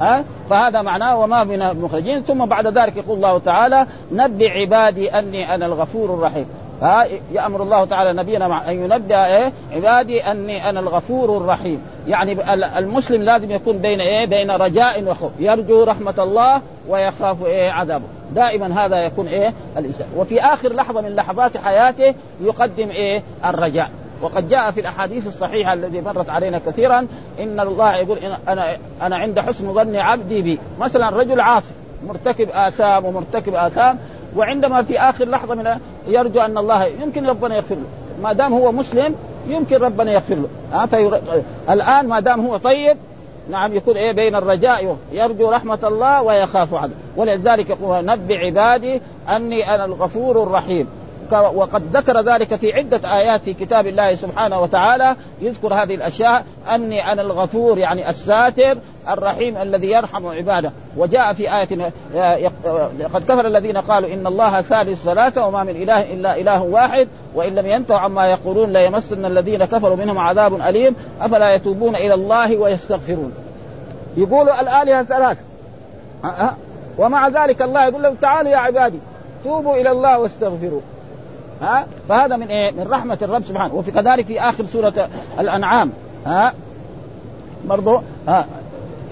ها؟ 0.00 0.24
فهذا 0.50 0.82
معناه 0.82 1.16
وما 1.16 1.44
من 1.44 1.62
المخرجين 1.62 2.22
ثم 2.22 2.44
بعد 2.44 2.66
ذلك 2.66 2.96
يقول 2.96 3.16
الله 3.16 3.38
تعالى 3.38 3.86
نبي 4.12 4.48
عبادي 4.48 5.08
أني 5.08 5.54
أنا 5.54 5.66
الغفور 5.66 6.14
الرحيم. 6.14 6.46
ها؟ 6.82 7.06
يأمر 7.32 7.62
الله 7.62 7.84
تعالى 7.84 8.22
نبينا 8.22 8.70
أن 8.70 8.84
ينبئ 8.84 9.14
إيه؟ 9.14 9.52
عبادي 9.72 10.20
أني 10.20 10.70
أنا 10.70 10.80
الغفور 10.80 11.36
الرحيم. 11.36 11.82
يعني 12.08 12.36
المسلم 12.78 13.22
لازم 13.22 13.50
يكون 13.50 13.78
بين 13.78 14.00
إيه؟ 14.00 14.26
بين 14.26 14.50
رجاء 14.50 15.04
وخوف. 15.04 15.32
يرجو 15.38 15.84
رحمة 15.84 16.14
الله 16.18 16.62
ويخاف 16.88 17.46
إيه؟ 17.46 17.70
عذابه. 17.70 18.04
دائما 18.34 18.84
هذا 18.84 18.96
يكون 18.96 19.26
إيه؟ 19.26 19.52
الإنسان. 19.76 20.06
وفي 20.16 20.40
آخر 20.40 20.72
لحظة 20.72 21.00
من 21.00 21.16
لحظات 21.16 21.56
حياته 21.56 22.14
يقدم 22.40 22.90
إيه؟ 22.90 23.22
الرجاء. 23.44 23.90
وقد 24.22 24.48
جاء 24.48 24.70
في 24.70 24.80
الأحاديث 24.80 25.26
الصحيحة 25.26 25.72
التي 25.72 26.00
مرت 26.00 26.30
علينا 26.30 26.60
كثيرا 26.66 27.06
إن 27.40 27.60
الله 27.60 27.96
يقول 27.96 28.18
أنا 28.48 28.76
أنا 29.02 29.16
عند 29.16 29.40
حسن 29.40 29.74
ظن 29.74 29.96
عبدي 29.96 30.42
بي. 30.42 30.58
مثلا 30.80 31.10
رجل 31.10 31.40
عاصي 31.40 31.72
مرتكب 32.06 32.48
آثام 32.52 33.04
ومرتكب 33.04 33.54
آثام 33.54 33.98
وعندما 34.36 34.82
في 34.82 35.00
آخر 35.00 35.24
لحظة 35.28 35.54
من 35.54 35.80
يرجو 36.06 36.40
أن 36.40 36.58
الله 36.58 36.84
يمكن 36.84 37.26
ربنا 37.26 37.56
يغفر 37.56 37.74
له. 37.74 37.86
ما 38.22 38.32
دام 38.32 38.52
هو 38.52 38.72
مسلم 38.72 39.14
يمكن 39.46 39.76
ربنا 39.76 40.12
يغفر 40.12 40.34
له. 40.34 40.48
ها 40.72 40.86
فير... 40.86 41.20
الآن 41.70 42.08
ما 42.08 42.20
دام 42.20 42.46
هو 42.46 42.56
طيب 42.56 42.96
نعم 43.50 43.74
يكون 43.76 43.96
إيه 43.96 44.12
بين 44.12 44.34
الرجاء 44.34 44.96
يرجو 45.12 45.50
رحمة 45.50 45.78
الله 45.82 46.22
ويخاف 46.22 46.74
عنه. 46.74 46.92
ولذلك 47.16 47.70
يقول 47.70 48.04
نبي 48.04 48.36
عبادي 48.36 49.00
أني 49.28 49.74
أنا 49.74 49.84
الغفور 49.84 50.42
الرحيم. 50.42 50.88
وقد 51.32 51.96
ذكر 51.96 52.32
ذلك 52.32 52.54
في 52.54 52.72
عدة 52.72 53.14
آيات 53.14 53.40
في 53.40 53.54
كتاب 53.54 53.86
الله 53.86 54.14
سبحانه 54.14 54.60
وتعالى. 54.60 55.16
يذكر 55.40 55.74
هذه 55.74 55.94
الأشياء. 55.94 56.44
أني 56.74 57.12
أنا 57.12 57.22
الغفور 57.22 57.78
يعني 57.78 58.10
الساتر 58.10 58.78
الرحيم 59.08 59.56
الذي 59.56 59.90
يرحم 59.90 60.26
عباده. 60.26 60.72
وجاء 60.96 61.32
في 61.32 61.56
آية 61.56 61.92
قد 63.14 63.24
كفر 63.24 63.46
الذين 63.46 63.76
قالوا 63.76 64.14
إن 64.14 64.26
الله 64.26 64.62
ثالث 64.62 65.04
ثلاثة 65.04 65.46
وما 65.46 65.64
من 65.64 65.82
إله 65.82 66.14
إلا 66.14 66.40
إله 66.40 66.62
واحد 66.62 67.08
وإن 67.34 67.54
لم 67.54 67.66
ينتهوا 67.66 68.00
عما 68.00 68.26
يقولون 68.26 68.72
ليمسن 68.72 69.24
الذين 69.24 69.64
كفروا 69.64 69.96
منهم 69.96 70.18
عذاب 70.18 70.60
أليم. 70.60 70.96
أفلا 71.20 71.54
يتوبون 71.54 71.96
إلى 71.96 72.14
الله 72.14 72.56
ويستغفرون. 72.56 73.32
يقولوا 74.16 74.60
الآلهة 74.60 75.02
ثلاثة 75.02 75.40
ومع 76.98 77.28
ذلك 77.28 77.62
الله 77.62 77.86
يقول 77.86 78.02
لهم 78.02 78.14
تعالوا 78.14 78.50
يا 78.50 78.56
عبادي 78.56 78.98
توبوا 79.44 79.76
إلى 79.76 79.90
الله 79.90 80.18
واستغفروا 80.18 80.80
ها؟ 81.62 81.86
فهذا 82.08 82.36
من 82.36 82.46
إيه؟ 82.48 82.72
من 82.72 82.86
رحمة 82.90 83.18
الرب 83.22 83.44
سبحانه. 83.44 83.74
وفي 83.74 83.90
كذلك 83.90 84.26
في 84.26 84.40
آخر 84.40 84.64
سورة 84.64 85.08
الأنعام 85.38 85.92
ها؟ 86.26 86.52
برضو 87.64 88.00
ها؟ 88.28 88.46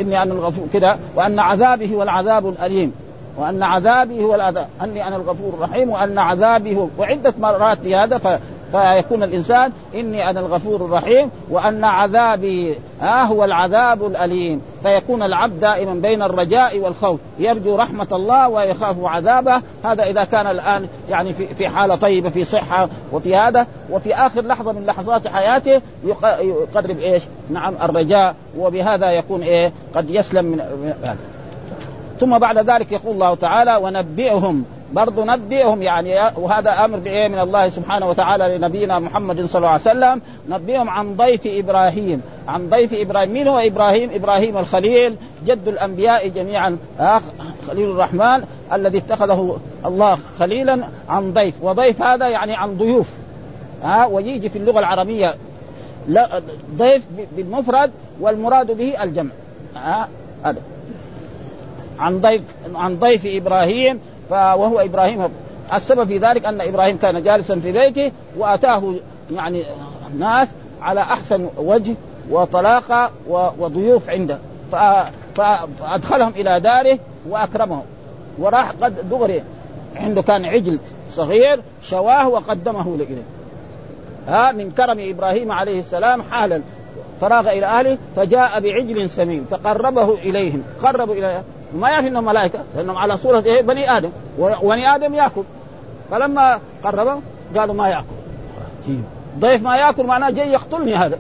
إني 0.01 0.23
أنا 0.23 0.33
الغفور 0.33 0.67
كذا 0.73 0.99
وأن 1.17 1.39
عذابي 1.39 1.95
هو 1.95 2.03
العذاب 2.03 2.49
الأليم. 2.49 2.93
وأن 3.37 3.63
عذابي 3.63 4.25
هو 4.25 4.35
العذاب 4.35 4.69
أني 4.83 5.09
أنا 5.09 5.17
الغفور 5.17 5.55
الرحيم 5.55 5.91
وأن 5.91 6.19
عذابي 6.19 6.77
هو 6.77 6.87
وعدة 6.99 7.35
مرات 7.39 7.79
في 7.79 7.97
هذا 7.97 8.41
فيكون 8.73 9.23
الإنسان 9.23 9.73
إني 9.95 10.31
أنا 10.31 10.41
الغفور 10.41 10.85
الرحيم 10.85 11.31
وأن 11.51 11.85
عذابي 11.85 12.75
ها 13.01 13.25
هو 13.25 13.45
العذاب 13.45 14.07
الأليم. 14.07 14.61
فيكون 14.83 15.23
العبد 15.23 15.61
دائما 15.61 15.95
بين 15.95 16.23
الرجاء 16.23 16.79
والخوف. 16.79 17.21
يرجو 17.39 17.77
رحمة 17.77 18.07
الله 18.13 18.49
ويخاف 18.49 18.97
عذابه. 19.05 19.63
هذا 19.85 20.03
إذا 20.03 20.25
كان 20.25 20.47
الآن 20.47 20.89
يعني 21.09 21.33
في 21.33 21.47
في 21.47 21.69
حالة 21.69 21.95
طيبة 21.95 22.29
في 22.29 22.45
صحة 22.45 22.89
وفي 23.13 23.37
هذا. 23.37 23.67
وفي 23.91 24.15
آخر 24.15 24.41
لحظة 24.41 24.73
من 24.73 24.87
لحظات 24.87 25.29
حياته 25.29 25.83
يقرب 26.43 26.99
إيش؟ 26.99 27.23
نعم 27.51 27.75
الرجاء. 27.83 28.35
وبهذا 28.59 29.11
يكون 29.19 29.43
إيه؟ 29.43 29.73
قد 29.95 30.11
يسلم 30.11 30.45
من 30.45 30.61
ثم 32.21 32.39
بعد 32.39 32.59
ذلك 32.59 32.93
يقول 32.93 33.15
الله 33.15 33.35
تعالى 33.35 33.77
ونبئهم 33.83 34.65
برضو 34.93 35.25
نبئهم 35.25 35.83
يعني 35.83 36.15
وهذا 36.37 36.85
أمر 36.85 36.99
بإيه؟ 36.99 37.29
من 37.29 37.39
الله 37.39 37.69
سبحانه 37.69 38.09
وتعالى 38.09 38.59
لنبينا 38.59 38.99
محمد 38.99 39.47
صلى 39.47 39.59
الله 39.59 39.69
عليه 39.69 39.81
وسلم. 39.81 40.21
نبئهم 40.49 40.89
عن 40.91 41.17
ضيف 41.17 41.41
إبراهيم. 41.47 42.23
عن 42.49 42.71
ضيف 42.71 43.01
إبراهيم. 43.01 43.33
من 43.33 43.49
هو 43.49 43.59
إبراهيم؟ 43.59 44.11
إبراهيم 44.15 44.59
الخليل 44.59 45.17
جد 45.47 45.69
الأنبياء 45.69 46.29
جميعا. 46.29 46.77
خليل 47.69 47.91
الرحمن 47.91 48.45
الذي 48.73 48.99
اتخذه 48.99 49.59
الله 49.87 50.19
خليلا 50.39 50.85
عن 51.09 51.33
ضيف. 51.33 51.55
وضيف 51.63 52.03
هذا 52.03 52.29
يعني 52.29 52.57
عن 52.57 52.77
ضيوف. 52.77 53.09
ها؟ 53.83 54.07
ويجي 54.07 54.49
في 54.49 54.59
اللغة 54.59 54.79
العربية. 54.79 55.35
لا 56.09 56.43
ضيف 56.77 57.07
بالمفرد 57.37 57.91
والمراد 58.21 58.77
به 58.77 59.03
الجمع. 59.03 59.31
ها؟ 59.77 60.09
هذا. 60.45 60.61
عن 61.99 62.21
ضيف 62.21 62.43
عن 62.75 62.99
ضيف 62.99 63.27
إبراهيم 63.27 64.01
وهو 64.31 64.81
إبراهيم. 64.81 65.29
السبب 65.75 66.05
في 66.05 66.19
ذلك 66.19 66.45
أن 66.45 66.61
إبراهيم 66.61 66.97
كان 66.97 67.23
جالسا 67.23 67.59
في 67.59 67.73
بيته 67.73 68.13
وأتاه 68.37 68.95
يعني 69.31 69.65
ناس 70.19 70.49
على 70.83 71.01
أحسن 71.01 71.49
وجه 71.57 71.95
وطلاقه 72.31 73.11
وضيوف 73.59 74.11
عنده. 74.11 74.39
فأدخلهم 75.35 76.33
إلى 76.37 76.61
داره 76.61 76.99
وأكرمهم. 77.29 77.83
وراح 78.39 78.71
قد 78.71 79.09
دغري. 79.11 79.43
عنده 79.97 80.23
كان 80.23 80.45
عجل 80.45 80.81
صغير 81.13 81.63
شواه 81.83 82.29
وقدمه 82.29 82.95
اليه 82.95 83.23
ها 84.29 84.53
من 84.53 84.71
كرم 84.71 84.97
إبراهيم 85.01 85.53
عليه 85.53 85.81
السلام 85.81 86.23
حالا. 86.23 86.63
فراغ 87.21 87.51
إلى 87.51 87.67
أهله 87.67 87.99
فجاء 88.17 88.61
بعجل 88.61 89.11
سمين 89.11 89.47
فقربه 89.51 90.15
إليهم. 90.15 90.63
قربوا 90.83 91.15
إلى 91.15 91.43
ما 91.75 91.89
يعرف 91.89 92.07
إنهم 92.07 92.25
ملائكة 92.25 92.59
لأنهم 92.77 92.99
على 92.99 93.17
صورة 93.17 93.41
إيه؟ 93.41 93.63
بني 93.63 93.97
آدم. 93.99 94.11
وبني 94.39 94.95
آدم 94.95 95.15
يأكل. 95.15 95.43
فلما 96.11 96.61
قربه 96.85 97.21
قالوا 97.57 97.75
ما 97.75 97.89
يأكل. 97.89 98.07
ضيف 99.39 99.63
ما 99.63 99.77
يأكل 99.77 100.07
معناه 100.07 100.31
جاي 100.31 100.53
يقتلني 100.53 100.95
هذا. 100.95 101.19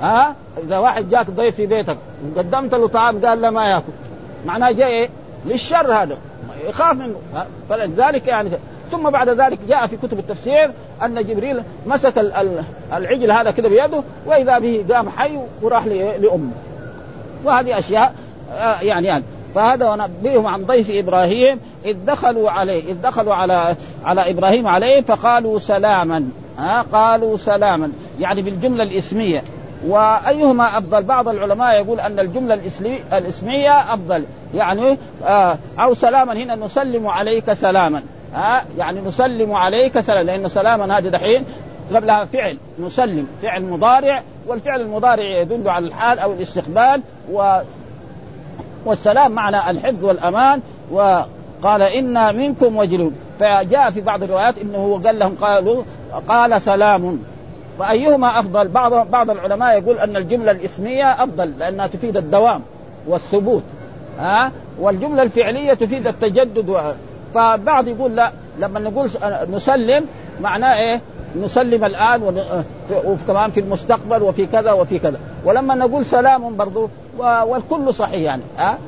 ها؟ 0.00 0.28
أه؟ 0.28 0.34
إذا 0.64 0.78
واحد 0.78 1.10
جاك 1.10 1.30
ضيف 1.30 1.54
في 1.54 1.66
بيتك 1.66 1.96
وقدمت 2.36 2.74
له 2.74 2.88
طعام 2.88 3.26
قال 3.26 3.40
لا 3.40 3.50
ما 3.50 3.66
يأكل. 3.66 3.92
معناه 4.46 4.70
جاي 4.70 4.88
إيه؟ 4.88 5.08
للشر 5.46 5.92
هذا. 5.92 6.16
يخاف 6.68 6.96
منه. 6.96 7.16
فلذلك 7.68 8.26
يعني 8.26 8.50
ثم 8.90 9.10
بعد 9.10 9.28
ذلك 9.28 9.58
جاء 9.68 9.86
في 9.86 9.96
كتب 9.96 10.18
التفسير 10.18 10.70
أن 11.02 11.24
جبريل 11.24 11.62
مسك 11.86 12.18
العجل 12.92 13.32
هذا 13.32 13.50
كده 13.50 13.68
بيده 13.68 14.02
وإذا 14.26 14.58
به 14.58 14.84
قام 14.90 15.08
حي 15.08 15.38
وراح 15.62 15.86
لأمه. 15.86 16.52
وهذه 17.44 17.78
أشياء 17.78 18.14
آه، 18.52 18.80
يعني 18.80 19.06
يعني 19.06 19.24
فهذا 19.54 19.90
ونبئهم 19.90 20.46
عن 20.46 20.64
ضيف 20.64 20.90
إبراهيم 20.90 21.60
إذ 21.84 21.96
دخلوا 22.06 22.50
عليه 22.50 22.92
إذ 22.92 23.02
دخلوا 23.02 23.34
على 23.34 23.76
على 24.04 24.30
إبراهيم 24.30 24.66
عليه 24.66 25.00
فقالوا 25.00 25.58
سلاما 25.58 26.28
ها 26.58 26.82
قالوا 26.82 27.36
سلاما 27.36 27.92
يعني 28.18 28.42
بالجملة 28.42 28.82
الإسمية. 28.82 29.42
وأيهما 29.86 30.78
أفضل؟ 30.78 31.02
بعض 31.02 31.28
العلماء 31.28 31.74
يقول 31.74 32.00
أن 32.00 32.18
الجملة 32.18 32.60
الإسمية 33.12 33.78
أفضل. 33.78 34.24
يعني 34.54 34.98
آه 35.26 35.58
أو 35.78 35.94
سلاما 35.94 36.32
هنا 36.32 36.54
نسلم 36.54 37.06
عليك 37.06 37.52
سلاما 37.52 38.02
ها 38.34 38.64
يعني 38.78 39.00
نسلم 39.00 39.52
عليك 39.52 40.00
سلاما 40.00 40.22
لأن 40.22 40.48
سلاما 40.48 40.98
هذه 40.98 41.08
دحين 41.08 41.44
قبلها 41.94 42.24
فعل 42.24 42.58
نسلم 42.80 43.26
فعل 43.42 43.62
مضارع 43.62 44.22
والفعل 44.46 44.80
المضارع 44.80 45.40
يدل 45.40 45.68
على 45.68 45.86
الحال 45.86 46.18
أو 46.18 46.32
الاستقبال 46.32 47.02
و 47.32 47.58
والسلام 48.84 49.32
معنى 49.32 49.70
الحفظ 49.70 50.04
والأمان 50.04 50.60
وقال 50.90 51.82
أنا 51.82 52.32
منكم 52.32 52.76
وجلون 52.76 53.14
فجاء 53.40 53.90
في 53.90 54.00
بعض 54.00 54.22
الروايات 54.22 54.58
إنه 54.58 55.00
قال 55.04 55.18
لهم 55.18 55.34
قالوا 55.40 55.82
قال 56.28 56.62
سلام. 56.62 57.18
فأيهما 57.78 58.40
أفضل؟ 58.40 58.68
بعض 58.68 59.10
بعض 59.10 59.30
العلماء 59.30 59.78
يقول 59.78 59.98
أن 59.98 60.16
الجملة 60.16 60.50
الإسمية 60.50 61.24
أفضل 61.24 61.52
لأنها 61.58 61.86
تفيد 61.86 62.16
الدوام 62.16 62.62
والثبوت. 63.06 63.62
ها؟ 64.18 64.52
والجملة 64.78 65.22
الفعلية 65.22 65.74
تفيد 65.74 66.06
التجدد. 66.06 66.68
و... 66.68 66.78
فبعض 67.34 67.88
يقول 67.88 68.16
لا 68.16 68.30
لما 68.58 68.80
نقول 68.80 69.10
نسلم 69.50 70.06
معناه 70.40 70.74
إيه؟ 70.78 71.00
نسلم 71.42 71.84
الآن 71.84 72.22
وكمان 73.04 73.50
في 73.50 73.60
المستقبل 73.60 74.22
وفي 74.22 74.46
كذا 74.46 74.72
وفي 74.72 74.98
كذا. 74.98 75.18
ولما 75.44 75.74
نقول 75.74 76.04
سلام 76.04 76.56
برضو 76.56 76.88
والكل 77.18 77.94
صحيح 77.94 78.20
يعني. 78.20 78.42
ها؟ 78.58 78.78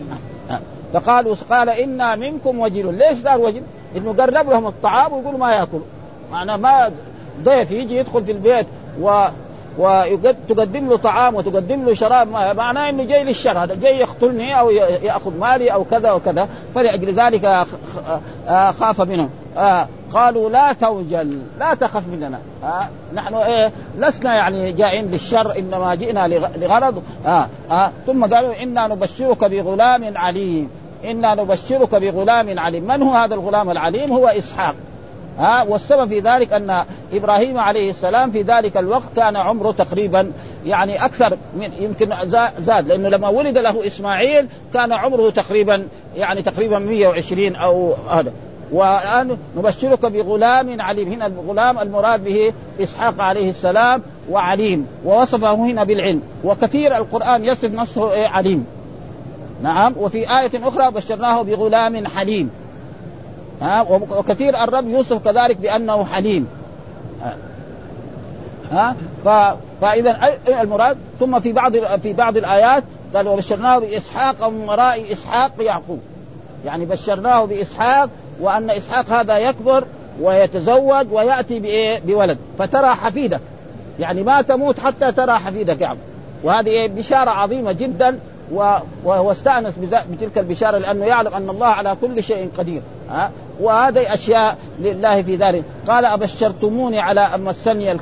أه؟ 0.50 0.60
فقالوا 0.92 1.36
قال 1.50 1.68
إنا 1.68 2.16
منكم 2.16 2.58
وجلون 2.58 2.98
ليش 2.98 3.18
صار 3.18 3.40
وجل؟ 3.40 3.62
إنه 3.96 4.12
قرب 4.12 4.50
لهم 4.50 4.66
الطعام 4.66 5.12
ويقولوا 5.12 5.38
ما 5.38 5.54
يأكلوا. 5.54 5.84
معناه 6.32 6.56
ما 6.56 6.90
ضيف 7.42 7.70
يجي 7.70 7.96
يدخل 7.96 8.24
في 8.24 8.32
البيت 8.32 8.66
و 9.00 9.26
وتقدم 9.78 10.88
له 10.88 10.96
طعام 10.96 11.34
وتقدم 11.34 11.84
له 11.84 11.94
شراب. 11.94 12.28
معناه 12.56 12.90
إنه 12.90 13.04
جاي 13.04 13.24
للشر. 13.24 13.58
هذا 13.58 13.74
جاي 13.74 13.96
يقتلني 13.98 14.58
أو 14.58 14.70
يأخذ 14.70 15.38
مالي 15.38 15.72
أو 15.72 15.84
كذا 15.84 16.12
وكذا. 16.12 16.48
فلأجل 16.74 17.20
ذلك 17.20 17.66
خاف 18.78 19.00
منهم. 19.00 19.30
آه 19.56 19.88
قالوا 20.12 20.50
لا 20.50 20.72
توجل 20.72 21.38
لا 21.58 21.74
تخف 21.74 22.08
مننا. 22.08 22.38
آه 22.64 22.88
نحن 23.14 23.34
إيه 23.34 23.72
لسنا 23.98 24.34
يعني 24.34 24.72
جائين 24.72 25.10
للشر 25.10 25.58
إنما 25.58 25.94
جئنا 25.94 26.28
لغرض. 26.56 27.02
آه 27.26 27.48
آه 27.70 27.92
ثم 28.06 28.34
قالوا 28.34 28.62
إنا 28.62 28.86
نبشرك 28.86 29.44
بغلام 29.44 30.18
عليم 30.18 30.70
إنا 31.04 31.34
نبشرك 31.34 31.94
بغلام 31.94 32.58
عليم. 32.58 32.84
من 32.84 33.02
هو 33.02 33.14
هذا 33.14 33.34
الغلام 33.34 33.70
العليم؟ 33.70 34.12
هو 34.12 34.28
إسحاق. 34.28 34.74
ها 35.38 35.62
والسبب 35.62 36.08
في 36.08 36.18
ذلك 36.20 36.52
أن 36.52 36.84
إبراهيم 37.12 37.58
عليه 37.58 37.90
السلام 37.90 38.30
في 38.30 38.42
ذلك 38.42 38.76
الوقت 38.76 39.16
كان 39.16 39.36
عمره 39.36 39.72
تقريبا 39.72 40.32
يعني 40.66 41.04
أكثر 41.04 41.36
من 41.56 41.72
يمكن 41.80 42.14
زاد 42.58 42.88
لأنه 42.88 43.08
لما 43.08 43.28
ولد 43.28 43.58
له 43.58 43.86
إسماعيل 43.86 44.48
كان 44.74 44.92
عمره 44.92 45.30
تقريبا 45.30 45.86
يعني 46.16 46.42
تقريبا 46.42 46.78
120 46.78 47.56
أو 47.56 47.94
هذا. 48.10 48.32
والان 48.72 49.36
نبشرك 49.56 50.06
بغلام 50.06 50.80
عليم. 50.80 51.12
هنا 51.12 51.26
الغلام 51.26 51.78
المراد 51.78 52.24
به 52.24 52.52
إسحاق 52.82 53.20
عليه 53.20 53.50
السلام 53.50 54.02
وعليم. 54.30 54.86
ووصفه 55.04 55.54
هنا 55.54 55.84
بالعلم. 55.84 56.22
وكثير 56.44 56.96
القرآن 56.96 57.44
يصف 57.44 57.70
نفسه 57.70 58.28
عليم. 58.28 58.66
نعم. 59.62 59.94
وفي 59.96 60.18
آية 60.18 60.68
أخرى 60.68 60.90
بشرناه 60.90 61.42
بغلام 61.42 62.06
حليم. 62.06 62.50
ها؟ 63.62 63.82
وكثير 63.90 64.64
الرب 64.64 64.88
يوصف 64.88 65.24
كذلك 65.24 65.56
بأنه 65.60 66.04
حليم. 66.04 66.48
ها؟ 68.72 68.96
فإذا 69.80 70.16
المراد؟ 70.48 70.96
ثم 71.20 71.40
في 71.40 71.52
بعض 71.52 71.76
في 71.76 72.12
بعض 72.12 72.36
الآيات 72.36 72.84
قال 73.14 73.28
وبشرناه 73.28 73.78
بإسحاق 73.78 74.46
ومن 74.46 74.68
وراء 74.68 75.12
إسحاق 75.12 75.52
يعقوب. 75.60 76.00
يعني 76.64 76.84
بشرناه 76.84 77.44
بإسحاق 77.44 78.10
وأن 78.40 78.70
إسحاق 78.70 79.10
هذا 79.10 79.38
يكبر 79.38 79.84
ويتزوج 80.20 81.12
ويأتي 81.12 81.60
بإيه؟ 81.60 82.00
بولد. 82.06 82.38
فترى 82.58 82.88
حفيدك 82.88 83.40
يعني 83.98 84.22
ما 84.22 84.42
تموت 84.42 84.80
حتى 84.80 85.12
ترى 85.12 85.32
حفيدك 85.32 85.80
يعقوب 85.80 85.98
وهذه 86.42 86.68
إيه؟ 86.68 86.88
بشارة 86.88 87.30
عظيمة 87.30 87.72
جدا. 87.72 88.18
واستأنس 89.04 89.74
بتلك 90.10 90.38
البشارة 90.38 90.78
لأنه 90.78 91.04
يعلم 91.04 91.34
أن 91.34 91.50
الله 91.50 91.66
على 91.66 91.96
كل 92.00 92.22
شيء 92.22 92.50
قدير. 92.58 92.82
ها؟ 93.10 93.30
وهذه 93.60 94.14
أشياء 94.14 94.56
لله 94.80 95.22
في 95.22 95.36
ذلك. 95.36 95.64
قال 95.88 96.04
أبشرتموني 96.04 97.00
على 97.00 97.20
أن 97.20 97.44
مسني 97.44 97.96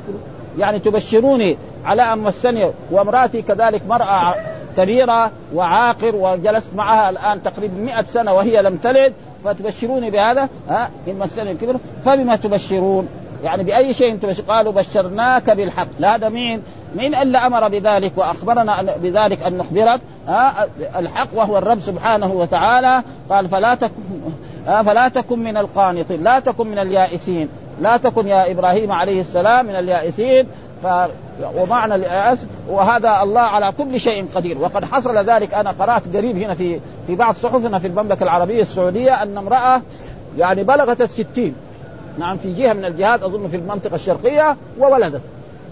يعني 0.57 0.79
تبشروني 0.79 1.57
على 1.85 2.01
أن 2.13 2.19
مسني. 2.19 2.71
وامرأتي 2.91 3.41
كذلك 3.41 3.81
مرأة 3.87 4.35
كبيرة 4.77 5.31
وعاقر 5.53 6.15
وجلست 6.15 6.75
معها 6.75 7.09
الآن 7.09 7.43
تقريبا 7.43 7.77
100 7.77 8.05
سنة 8.05 8.33
وهي 8.33 8.61
لم 8.61 8.77
تلد. 8.77 9.13
فتبشروني 9.45 10.11
بهذا 10.11 10.49
ها 10.69 10.89
من 11.07 11.19
مسني 11.19 11.51
الكبر 11.51 11.75
فبما 12.05 12.35
تبشرون؟ 12.35 13.07
يعني 13.43 13.63
بأي 13.63 13.93
شيء 13.93 14.15
تبشر 14.15 14.43
قالوا 14.43 14.71
بشرناك 14.71 15.49
بالحق. 15.49 15.87
لا 15.99 16.15
هذا 16.15 16.29
مين؟ 16.29 16.63
مين 16.95 17.15
اللي 17.15 17.37
أمر 17.37 17.67
بذلك 17.67 18.11
وأخبرنا 18.15 18.81
بذلك 18.81 19.43
أن 19.43 19.57
نخبرك؟ 19.57 20.01
ها 20.27 20.67
الحق 20.99 21.27
وهو 21.33 21.57
الرب 21.57 21.79
سبحانه 21.79 22.31
وتعالى. 22.31 23.03
قال 23.29 23.49
فلا 23.49 23.75
تكن 23.75 23.93
فلا 24.65 25.07
تكن 25.07 25.39
من 25.39 25.57
القانطين 25.57 26.23
لا 26.23 26.39
تكن 26.39 26.67
من 26.67 26.79
اليائسين. 26.79 27.49
لا 27.81 27.97
تكن 27.97 28.27
يا 28.27 28.51
إبراهيم 28.51 28.91
عليه 28.91 29.21
السلام 29.21 29.65
من 29.65 29.75
اليائسين. 29.75 30.47
ومعنى 31.55 31.95
الياس 31.95 32.45
وهذا 32.69 33.21
الله 33.23 33.41
على 33.41 33.71
كل 33.77 33.99
شيء 33.99 34.25
قدير. 34.35 34.57
وقد 34.57 34.85
حصل 34.85 35.17
ذلك. 35.17 35.53
أنا 35.53 35.71
قرأت 35.71 36.03
قريب 36.15 36.37
هنا 36.37 36.53
في 36.53 36.79
في 37.07 37.15
بعض 37.15 37.35
صحفنا 37.35 37.79
في 37.79 37.87
المملكة 37.87 38.23
العربية 38.23 38.61
السعودية 38.61 39.23
أن 39.23 39.37
امرأة 39.37 39.81
يعني 40.37 40.63
بلغت 40.63 41.01
الستين. 41.01 41.55
نعم 42.19 42.37
في 42.37 42.53
جهة 42.53 42.73
من 42.73 42.85
الجهات 42.85 43.23
أظن 43.23 43.47
في 43.47 43.57
المنطقة 43.57 43.95
الشرقية 43.95 44.57
وولدت. 44.79 45.21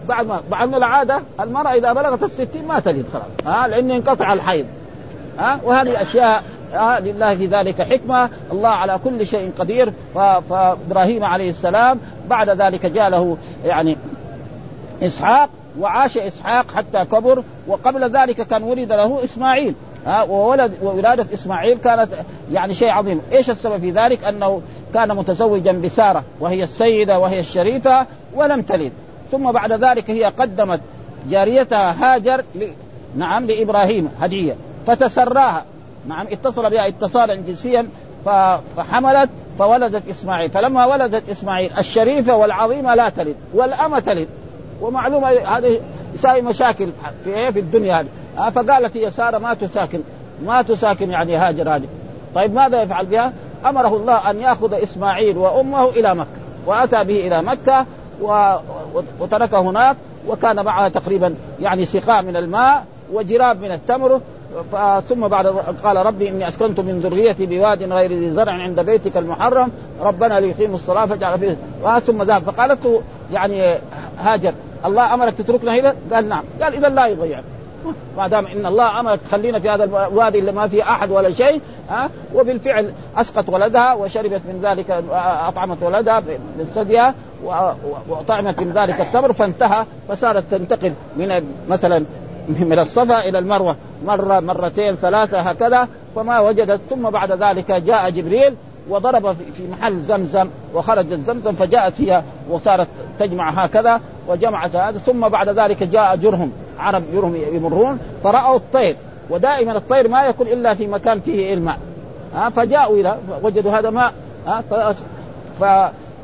بعد 0.07 0.27
ما 0.27 0.41
بعد 0.51 0.73
العادة 0.73 1.19
المرأة 1.39 1.73
إذا 1.73 1.93
بلغت 1.93 2.23
الستين 2.23 2.67
ما 2.67 2.79
تلد 2.79 3.05
خلاص. 3.13 3.55
ها 3.55 3.67
لأنه 3.67 3.95
انقطع 3.95 4.33
الحيض. 4.33 4.65
ها 5.37 5.59
وهذه 5.63 6.01
أشياء 6.01 6.43
آه 6.73 6.99
لله 6.99 7.35
في 7.35 7.45
ذلك 7.45 7.81
حكمة. 7.81 8.29
الله 8.51 8.69
على 8.69 8.99
كل 9.03 9.27
شيء 9.27 9.51
قدير. 9.59 9.93
فإبراهيم 10.49 11.23
عليه 11.23 11.49
السلام 11.49 11.99
بعد 12.29 12.49
ذلك 12.49 12.85
جاء 12.85 13.09
له 13.09 13.37
يعني 13.65 13.97
إسحاق 15.03 15.49
وعاش 15.79 16.17
إسحاق 16.17 16.71
حتى 16.71 17.05
كبر 17.05 17.43
وقبل 17.67 18.17
ذلك 18.17 18.47
كان 18.47 18.63
ولد 18.63 18.91
له 18.91 19.23
إسماعيل. 19.23 19.75
ها 20.05 20.23
وولد 20.23 20.73
وولادة 20.81 21.25
إسماعيل 21.33 21.77
كانت 21.77 22.09
يعني 22.51 22.73
شيء 22.73 22.89
عظيم، 22.89 23.21
إيش 23.31 23.49
السبب 23.49 23.81
في 23.81 23.91
ذلك؟ 23.91 24.23
أنه 24.23 24.61
كان 24.93 25.15
متزوجا 25.15 25.71
بسارة 25.71 26.23
وهي 26.39 26.63
السيدة 26.63 27.19
وهي 27.19 27.39
الشريفة 27.39 28.05
ولم 28.35 28.61
تلد، 28.61 28.91
ثم 29.31 29.51
بعد 29.51 29.71
ذلك 29.71 30.09
هي 30.09 30.23
قدمت 30.23 30.81
جاريتها 31.29 31.95
هاجر 31.99 32.43
ل... 32.55 32.67
نعم 33.15 33.45
لإبراهيم 33.45 34.09
هدية. 34.21 34.55
فتسراها. 34.87 35.65
نعم 36.07 36.25
اتصل 36.31 36.69
بها 36.69 36.87
اتصالا 36.87 37.35
جنسيا 37.35 37.87
فحملت 38.77 39.29
فولدت 39.59 40.09
إسماعيل. 40.09 40.49
فلما 40.49 40.85
ولدت 40.85 41.29
إسماعيل 41.29 41.71
الشريفة 41.77 42.35
والعظيمة 42.35 42.95
لا 42.95 43.09
تلد 43.09 43.35
والأمة 43.53 43.99
تلد. 43.99 44.27
ومعلومة 44.81 45.27
هذه 45.27 45.79
يساوي 46.13 46.41
مشاكل 46.41 46.91
في 47.23 47.33
إيه؟ 47.33 47.49
في 47.49 47.59
الدنيا 47.59 47.99
هذه. 47.99 48.07
آه 48.37 48.49
فقالت 48.49 48.97
هي 48.97 49.11
سارة 49.11 49.37
ما 49.37 49.53
تساكن 49.53 49.99
ما 50.45 50.61
تساكن 50.61 51.09
يعني 51.09 51.35
هاجر 51.35 51.75
هذه. 51.75 51.87
طيب 52.35 52.53
ماذا 52.53 52.81
يفعل 52.81 53.05
بها؟ 53.05 53.33
أمره 53.65 53.95
الله 53.95 54.29
أن 54.29 54.39
يأخذ 54.39 54.73
إسماعيل 54.73 55.37
وأمه 55.37 55.89
إلى 55.89 56.15
مكة 56.15 56.29
وأتى 56.65 57.03
به 57.03 57.27
إلى 57.27 57.41
مكة 57.41 57.85
وتركه 59.19 59.59
هناك 59.59 59.97
وكان 60.27 60.65
معها 60.65 60.89
تقريبا 60.89 61.35
يعني 61.61 61.85
سقاء 61.85 62.21
من 62.21 62.37
الماء 62.37 62.85
وجراب 63.13 63.61
من 63.61 63.71
التمر. 63.71 64.21
ثم 65.09 65.27
بعد 65.27 65.47
قال 65.83 66.05
ربي 66.05 66.29
إني 66.29 66.47
أسكنت 66.47 66.79
من 66.79 66.99
ذريتي 66.99 67.45
بواد 67.45 67.83
غير 67.83 68.09
ذي 68.09 68.31
زرع 68.31 68.53
عند 68.53 68.79
بيتك 68.79 69.17
المحرم 69.17 69.71
ربنا 70.01 70.39
ليقيموا 70.39 70.75
الصلاة 70.75 71.05
فاجعل 71.05 71.39
فيه. 71.39 71.57
ثم 71.99 72.23
ذهب. 72.23 72.43
فقالت 72.43 73.03
يعني 73.31 73.77
هاجر. 74.19 74.53
الله 74.85 75.13
أمرك 75.13 75.33
تتركنا 75.33 75.79
هنا؟ 75.79 75.95
قال 76.13 76.29
نعم. 76.29 76.43
قال 76.61 76.75
إذا 76.75 76.89
لا 76.89 77.05
يضيع 77.05 77.41
ما 78.17 78.27
دام 78.27 78.45
إن 78.45 78.65
الله 78.65 78.99
أمرك 78.99 79.19
تخلينا 79.21 79.59
في 79.59 79.69
هذا 79.69 79.83
الوادي 79.83 80.39
اللي 80.39 80.51
ما 80.51 80.67
فيه 80.67 80.83
أحد 80.83 81.11
ولا 81.11 81.31
شيء 81.31 81.61
ها؟ 81.89 82.09
وبالفعل 82.35 82.93
أسقط 83.17 83.49
ولدها 83.49 83.93
وشربت 83.93 84.41
من 84.45 84.59
ذلك 84.63 85.03
أطعمت 85.47 85.83
ولدها 85.83 86.19
من 86.19 86.71
ثديها 86.75 87.13
وطعمت 88.09 88.59
من 88.59 88.71
ذلك 88.71 89.01
التمر 89.01 89.33
فانتهى. 89.33 89.85
فصارت 90.09 90.43
تنتقل 90.51 90.93
من 91.17 91.27
مثلا 91.69 92.05
من 92.49 92.79
الصفا 92.79 93.19
إلى 93.19 93.39
المروة. 93.39 93.75
مرة 94.05 94.39
مرتين 94.39 94.95
ثلاثة 94.95 95.39
هكذا. 95.39 95.87
فما 96.15 96.39
وجدت. 96.39 96.81
ثم 96.89 97.09
بعد 97.09 97.31
ذلك 97.31 97.71
جاء 97.71 98.09
جبريل 98.09 98.55
وضرب 98.91 99.33
في 99.33 99.67
محل 99.71 100.01
زمزم 100.01 100.47
وخرجت 100.73 101.19
زمزم 101.27 101.51
فجاءت 101.51 102.01
هي 102.01 102.23
وصارت 102.49 102.87
تجمع 103.19 103.49
هكذا 103.49 104.01
وجمعت 104.27 104.75
هذا 104.75 104.97
ثم 104.97 105.27
بعد 105.27 105.49
ذلك 105.49 105.83
جاء 105.83 106.15
جرهم 106.15 106.51
عرب 106.79 107.03
جرهم 107.13 107.35
يمرون 107.35 107.99
فرأوا 108.23 108.55
الطير. 108.55 108.95
ودائما 109.29 109.77
الطير 109.77 110.07
ما 110.07 110.25
يكون 110.25 110.47
إلا 110.47 110.73
في 110.73 110.87
مكان 110.87 111.19
فيه 111.19 111.53
إلماء. 111.53 111.79
ها 112.35 112.49
فجاءوا 112.49 112.95
إلى 112.95 113.17
وجدوا 113.43 113.71
هذا 113.71 113.89
ماء. 113.89 114.13
ها 114.47 114.63
ف... 115.59 115.63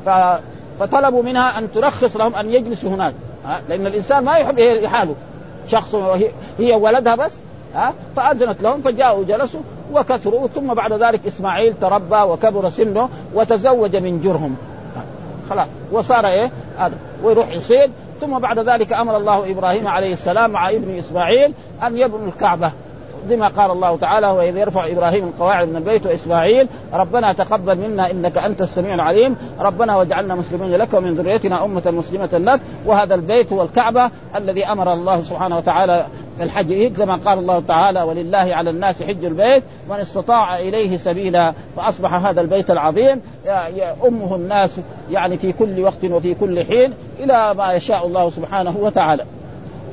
ف... 0.06 0.40
فطلبوا 0.80 1.24
منها 1.24 1.60
أن 1.60 1.72
ترخص 1.72 2.18
لهم 2.18 2.36
أن 2.36 2.52
يجلسوا 2.52 2.90
هناك. 2.90 3.14
لأن 3.70 3.88
الإنسان 3.88 4.24
ما 4.24 4.38
يحب 4.38 4.60
لحاله 4.60 5.16
شخص 5.68 5.96
هي 6.60 6.76
ولدها 6.76 7.16
بس 7.16 7.32
ها؟ 7.76 7.94
فأذنت 8.16 8.62
لهم 8.62 8.82
فجاءوا 8.82 9.24
جلسوا 9.24 9.62
وكثروا 9.94 10.48
ثم 10.48 10.74
بعد 10.74 10.94
ذلك 10.94 11.28
إسماعيل 11.28 11.74
تربى 11.74 12.22
وكبر 12.22 12.70
سنه 12.70 13.10
وتزوج 13.34 13.96
من 13.96 14.22
جرهم. 14.22 14.56
خلاص. 15.50 15.68
وصار 15.92 16.28
إيه؟ 16.28 16.52
هذا. 16.78 16.96
ويروح 17.24 17.52
يصيد. 17.52 17.92
ثم 18.22 18.40
بعد 18.40 18.60
ذلك 18.60 18.94
أمر 18.94 19.18
الله 19.18 19.52
إبراهيم 19.52 19.88
عليه 19.88 20.14
السلام 20.14 20.52
مع 20.52 20.70
ابن 20.70 20.98
إسماعيل 20.98 21.54
أن 21.84 21.98
يبنوا 21.98 22.28
الكعبة. 22.28 22.72
بما 23.30 23.48
قال 23.48 23.72
الله 23.72 23.98
تعالى 23.98 24.28
وإذ 24.28 24.58
يرفع 24.58 24.88
إبراهيم 24.88 25.28
القواعد 25.28 25.68
من 25.68 25.76
البيت 25.76 26.06
واسماعيل 26.06 26.68
ربنا 26.94 27.34
تقبل 27.34 27.78
منا 27.78 28.12
إنك 28.12 28.38
أنت 28.38 28.62
السميع 28.62 28.94
العليم. 28.94 29.36
ربنا 29.60 29.96
واجعلنا 29.96 30.36
مسلمين 30.36 30.76
لك 30.76 30.94
ومن 30.94 31.14
ذريتنا 31.16 31.66
أمة 31.66 31.92
مسلمة 31.92 32.30
لك. 32.34 32.62
وهذا 32.86 33.16
البيت 33.16 33.54
هو 33.54 33.62
الكعبة 33.62 34.12
الذي 34.36 34.66
أمر 34.66 34.94
الله 34.94 35.22
سبحانه 35.22 35.58
وتعالى 35.58 36.06
الحج 36.42 36.94
كما 36.98 37.16
قال 37.16 37.40
الله 37.40 37.64
تعالى 37.68 38.02
ولله 38.02 38.56
على 38.56 38.70
الناس 38.70 39.04
حج 39.04 39.26
البيت 39.26 39.64
من 39.90 39.96
استطاع 39.96 40.60
إليه 40.60 40.98
سبيلا 40.98 41.54
فأصبح 41.76 42.14
هذا 42.14 42.42
البيت 42.42 42.70
العظيم. 42.70 43.22
أمه 44.08 44.36
الناس 44.36 44.70
يعني 45.12 45.38
في 45.38 45.52
كل 45.52 45.82
وقت 45.82 46.04
وفي 46.04 46.34
كل 46.34 46.66
حين 46.66 46.94
إلى 47.20 47.54
ما 47.58 47.74
يشاء 47.74 48.08
الله 48.08 48.30
سبحانه 48.30 48.78
وتعالى. 48.80 49.24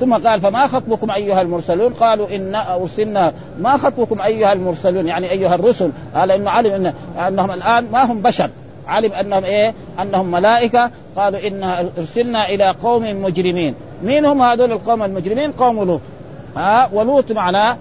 ثم 0.01 0.15
قال 0.15 0.41
فما 0.41 0.67
خطبكم 0.67 1.11
أيها 1.11 1.41
المرسلون؟ 1.41 1.93
قالوا 1.93 2.37
ان 2.37 2.55
أرسلنا. 2.55 3.33
ما 3.61 3.77
خطبكم 3.77 4.21
أيها 4.21 4.53
المرسلون؟ 4.53 5.09
يعني 5.09 5.31
أيها 5.31 5.55
الرسل. 5.55 5.91
قال 6.15 6.31
إنه 6.31 6.51
علم 6.51 6.71
إن 6.71 6.93
أنهم 7.19 7.51
الآن 7.51 7.91
ما 7.93 8.13
هم 8.13 8.23
بشر. 8.23 8.51
علم 8.87 9.13
أنهم 9.13 9.45
إيه؟ 9.45 9.75
أنهم 10.01 10.31
ملائكة. 10.31 10.91
قالوا 11.17 11.47
ان 11.47 11.65
أرسلنا 11.99 12.49
إلى 12.49 12.75
قوم 12.83 13.23
مجرمين. 13.23 13.75
مين 14.03 14.25
هم 14.25 14.43
هذول 14.43 14.73
القوم 14.73 15.03
المجرمين؟ 15.03 15.53
قوم 15.53 15.85
لوط. 15.85 16.01
ها 16.57 16.89
ولوط 16.93 17.33
معناه 17.33 17.77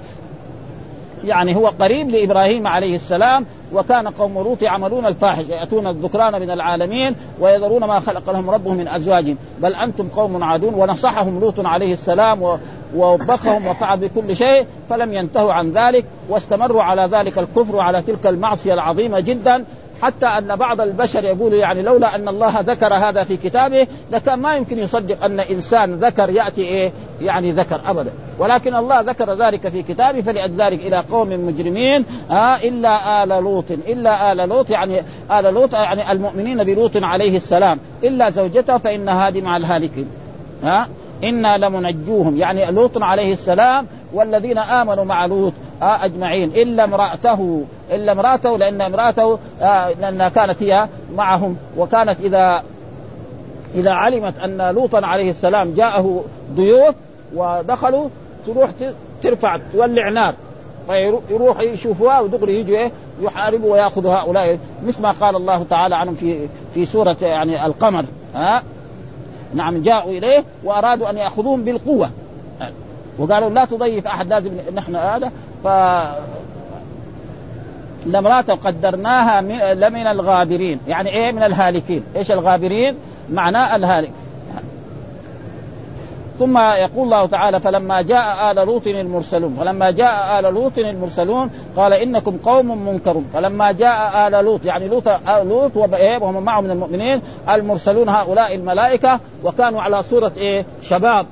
يعني 1.23 1.55
هو 1.55 1.67
قريب 1.67 2.09
لإبراهيم 2.09 2.67
عليه 2.67 2.95
السلام 2.95 3.45
وكان 3.73 4.07
قوم 4.07 4.33
لوط 4.33 4.62
يعملون 4.62 5.05
الفاحش 5.05 5.49
يأتون 5.49 5.88
الذكران 5.88 6.41
من 6.41 6.51
العالمين 6.51 7.15
ويذرون 7.39 7.83
ما 7.83 7.99
خلق 7.99 8.29
لهم 8.29 8.49
ربهم 8.49 8.77
من 8.77 8.88
أزواج. 8.88 9.36
بل 9.59 9.75
أنتم 9.75 10.07
قوم 10.07 10.43
عادون 10.43 10.73
ونصحهم 10.73 11.39
لوط 11.39 11.65
عليه 11.65 11.93
السلام 11.93 12.57
ووبخهم 12.95 13.67
وفعل 13.67 13.99
بكل 13.99 14.36
شيء 14.36 14.65
فلم 14.89 15.13
ينتهوا 15.13 15.53
عن 15.53 15.71
ذلك 15.71 16.05
واستمروا 16.29 16.83
على 16.83 17.09
ذلك 17.12 17.38
الكفر 17.38 17.75
وعلى 17.75 18.01
تلك 18.01 18.27
المعصية 18.27 18.73
العظيمة 18.73 19.19
جدا. 19.19 19.65
حتى 20.01 20.25
أن 20.25 20.56
بعض 20.56 20.82
البشر 20.82 21.23
يقول 21.23 21.53
يعني 21.53 21.82
لولا 21.82 22.15
أن 22.15 22.27
الله 22.27 22.60
ذكر 22.60 22.93
هذا 22.93 23.23
في 23.23 23.38
كتابه 23.38 23.88
لكان 24.12 24.39
ما 24.39 24.56
يمكن 24.56 24.79
يصدق 24.79 25.25
أن 25.25 25.39
إنسان 25.39 25.93
ذكر 25.93 26.29
يأتي 26.29 26.62
إيه؟ 26.62 26.91
يعني 27.21 27.51
ذكر 27.51 27.82
أبدا. 27.86 28.12
ولكن 28.39 28.75
الله 28.75 29.01
ذكر 29.01 29.34
ذلك 29.34 29.67
في 29.67 29.84
كتابه 29.84 30.21
فلذلك 30.21 30.79
إلى 30.79 30.97
قوم 30.97 31.29
مجرمين 31.29 32.06
آه 32.32 32.56
إلا 32.56 33.23
آل 33.23 33.29
لوط 33.29 33.65
إلا 33.88 34.32
آل 34.32 34.49
لوط 34.49 34.69
يعني 34.69 34.99
آل 35.32 35.53
لوط 35.53 35.73
يعني 35.73 36.12
المؤمنين 36.12 36.63
بلوط 36.63 36.91
عليه 36.95 37.38
السلام. 37.38 37.79
إلا 38.03 38.29
زوجته 38.29 38.77
فإن 38.77 39.10
هذه 39.10 39.41
مع 39.41 39.58
الهالكين. 39.58 40.08
ها 40.63 40.82
آه 40.82 40.88
إنا 41.23 41.58
لمنجوهم. 41.58 42.38
يعني 42.38 42.71
لوط 42.71 42.97
عليه 42.97 43.34
السلام 43.34 43.88
والذين 44.13 44.58
آمنوا 44.58 45.04
مع 45.04 45.26
لوط 45.26 45.54
آه 45.82 46.06
أجمعين. 46.06 46.49
إلا 46.49 46.84
امرأته 46.84 47.63
إلا 47.91 48.12
امرأته 48.12 48.58
لأن 48.58 48.82
امرأته 48.82 49.39
آه 49.62 49.89
لانها 50.02 50.30
كانت 50.30 50.63
هي 50.63 50.88
معهم. 51.15 51.58
وكانت 51.78 52.19
إذا 52.19 52.63
إذا 53.76 53.91
علمت 53.91 54.38
أن 54.38 54.76
لوطا 54.76 55.06
عليه 55.06 55.30
السلام 55.30 55.73
جاءه 55.73 56.23
ضيوف 56.56 56.95
ودخلوا 57.36 58.10
تروح 58.45 58.69
ترفع 59.23 59.60
تولع 59.73 60.10
نار. 60.10 60.34
فيروح 60.88 61.60
يشوفوها 61.60 62.19
ودغري 62.19 62.60
يجوا 62.60 62.78
إيه 62.78 62.91
يحاربوا 63.21 63.73
ويأخذوا 63.73 64.13
هؤلاء. 64.13 64.60
مثل 64.88 65.02
ما 65.02 65.12
قال 65.12 65.36
الله 65.36 65.63
تعالى 65.69 65.95
عنهم 65.95 66.15
في 66.15 66.47
في 66.73 66.86
سورة 66.86 67.17
يعني 67.21 67.65
القمر. 67.65 68.06
ها 68.36 68.63
نعم 69.54 69.82
جاءوا 69.82 70.12
إليه 70.12 70.43
وأرادوا 70.63 71.10
أن 71.10 71.17
يأخذوهم 71.17 71.63
بالقوة. 71.63 72.10
وقالوا 73.19 73.49
لا 73.49 73.65
تضيف 73.65 74.08
أحد 74.08 74.28
لازم 74.28 74.52
نحن 74.76 74.95
هذا. 74.95 75.32
ف 75.63 75.67
لامرأة 78.06 78.56
قدرناها 78.63 79.41
من 79.41 79.58
لمن 79.58 80.08
الغابرين. 80.08 80.80
يعني 80.88 81.10
إيه 81.10 81.32
من 81.32 81.43
الهالكين؟ 81.43 82.04
إيش 82.15 82.32
الغابرين؟ 82.32 82.97
معناه 83.30 83.76
الهالك. 83.76 84.12
ثم 86.39 86.58
يقول 86.58 87.04
الله 87.04 87.26
تعالى 87.26 87.60
فلما 87.60 88.02
جاء 88.02 88.52
آل 88.52 88.56
لوط 88.56 88.88
المرسلون 88.88 89.54
فلما 89.54 89.91
جاء 89.91 90.39
آل 90.39 90.54
لوط 90.54 90.78
المرسلون 90.78 91.49
قال 91.76 91.93
إنكم 91.93 92.38
قوم 92.38 92.88
منكرون. 92.88 93.30
فلما 93.34 93.71
جاء 93.71 94.28
آل 94.28 94.45
لوط 94.45 94.65
يعني 94.65 94.88
لوط 94.88 95.08
لوط 95.43 95.78
وهم 95.78 96.43
معه 96.43 96.62
من 96.62 96.71
المؤمنين 96.71 97.21
المرسلون 97.49 98.10
هؤلاء 98.10 98.56
الملائكة 98.56 99.19
وكانوا 99.43 99.82
على 99.82 100.04
صورة 100.04 100.32
إيه؟ 100.38 100.65
شباب 100.82 101.26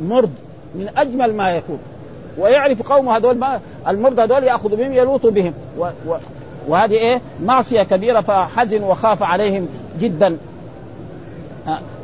مرد 0.00 0.30
من 0.74 0.88
أجمل 0.96 1.34
ما 1.34 1.50
يكون. 1.50 1.78
ويعرف 2.38 2.82
قوم 2.92 3.08
هذول 3.08 3.38
ما 3.38 3.60
المرد 3.88 4.20
هذول 4.20 4.44
يأخذ 4.44 4.76
بهم 4.76 4.92
يلوط 4.92 5.26
بهم. 5.26 5.52
و 5.78 5.84
و 6.06 6.16
وهذه 6.68 6.92
إيه؟ 6.92 7.20
معصية 7.42 7.82
كبيرة 7.82 8.20
فحزن 8.20 8.82
وخاف 8.82 9.22
عليهم 9.22 9.68
جدا. 10.00 10.36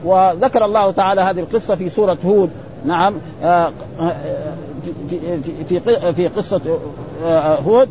وذكر 0.04 0.64
الله 0.64 0.90
تعالى 0.90 1.20
هذه 1.20 1.40
القصة 1.40 1.74
في 1.74 1.90
سورة 1.90 2.18
هود. 2.24 2.50
نعم. 2.84 3.14
آه، 3.42 3.72
آه، 4.00 4.12
في 5.68 5.80
في 5.80 6.12
في 6.12 6.28
قصة 6.28 6.78
آه، 7.24 7.60
هود. 7.60 7.88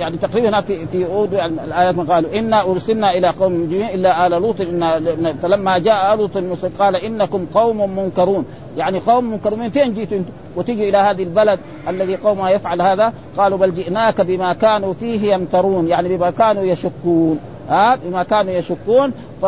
يعني 0.00 0.16
تقريبا 0.16 0.60
في 0.60 0.86
في 0.86 1.06
يعني 1.32 1.52
الآيات 1.64 1.94
ما 1.94 2.14
قالوا 2.14 2.34
إنا 2.34 2.70
أرسلنا 2.70 3.14
إلى 3.14 3.28
قوم 3.28 3.52
مجرمين 3.52 3.88
إلا 3.88 4.26
آل 4.26 4.32
لوط 4.32 4.60
إن 4.60 5.34
فلما 5.42 5.78
جاء 5.78 6.16
لوط 6.16 6.36
قال 6.78 6.96
إنكم 6.96 7.46
قوم 7.54 7.96
منكرون. 7.96 8.44
يعني 8.76 8.98
قوم 8.98 9.24
منكرون 9.24 9.68
فين 9.68 9.92
جيتوا 9.92 10.18
أنتم؟ 10.18 10.32
وتجوا 10.56 10.84
إلى 10.88 10.98
هذه 10.98 11.22
البلد 11.22 11.60
الذي 11.88 12.16
قومها 12.16 12.50
يفعل 12.50 12.82
هذا؟ 12.82 13.12
قالوا 13.36 13.58
بل 13.58 13.70
جئناك 13.70 14.20
بما 14.20 14.54
كانوا 14.54 14.92
فيه 14.92 15.34
يمترون 15.34 15.88
يعني 15.88 16.16
بما 16.16 16.30
كانوا 16.30 16.62
يشكون. 16.62 17.38
ها؟ 17.68 17.96
بما 17.96 18.22
كانوا 18.22 18.52
يشكون. 18.52 19.12
ف... 19.42 19.46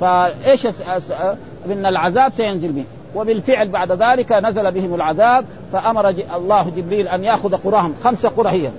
فايش 0.00 0.66
إن 1.72 1.86
العذاب 1.86 2.32
سينزل 2.32 2.72
بهم 2.72 2.86
وبالفعل 3.16 3.68
بعد 3.68 3.92
ذلك 3.92 4.32
نزل 4.32 4.72
بهم 4.72 4.94
العذاب 4.94 5.44
فأمر 5.72 6.08
الله 6.08 6.70
جبريل 6.76 7.08
أن 7.08 7.24
يأخذ 7.24 7.56
قرأهم. 7.56 7.94
خمس 8.04 8.26
قرى 8.26 8.50
هي. 8.50 8.70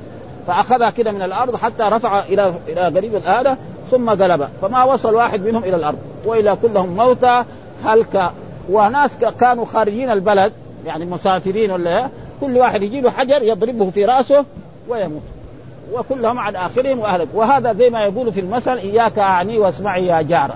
فأخذها 0.49 0.89
كده 0.89 1.12
من 1.12 1.21
الأرض 1.21 1.55
حتى 1.55 1.83
رفع 1.83 2.19
إلى 2.19 2.53
إلى 2.67 2.81
قريب 2.81 3.15
الآلة 3.15 3.57
ثم 3.91 4.09
قلب 4.09 4.47
فما 4.62 4.83
وصل 4.83 5.15
واحد 5.15 5.41
منهم 5.41 5.63
إلى 5.63 5.75
الأرض 5.75 5.97
وإلى 6.25 6.57
كلهم 6.62 6.95
موتى. 6.95 7.43
هلك 7.85 8.31
وناس 8.69 9.17
كانوا 9.39 9.65
خارجين 9.65 10.09
البلد 10.09 10.53
يعني 10.85 11.05
مسافرين 11.05 11.71
ولا 11.71 12.09
كل 12.41 12.57
واحد 12.57 12.81
يجي 12.81 13.01
له 13.01 13.12
حجر 13.12 13.41
يضربه 13.41 13.89
في 13.89 14.05
رأسه 14.05 14.45
ويموت. 14.88 15.21
وكلهم 15.93 16.39
عن 16.39 16.55
آخرهم 16.55 16.99
وأهلك. 16.99 17.27
وهذا 17.33 17.73
زي 17.73 17.89
ما 17.89 18.03
يقول 18.03 18.33
في 18.33 18.39
المثل 18.39 18.77
إياك 18.77 19.19
أعني 19.19 19.57
واسمعي 19.57 20.05
يا 20.05 20.21
جارة. 20.21 20.55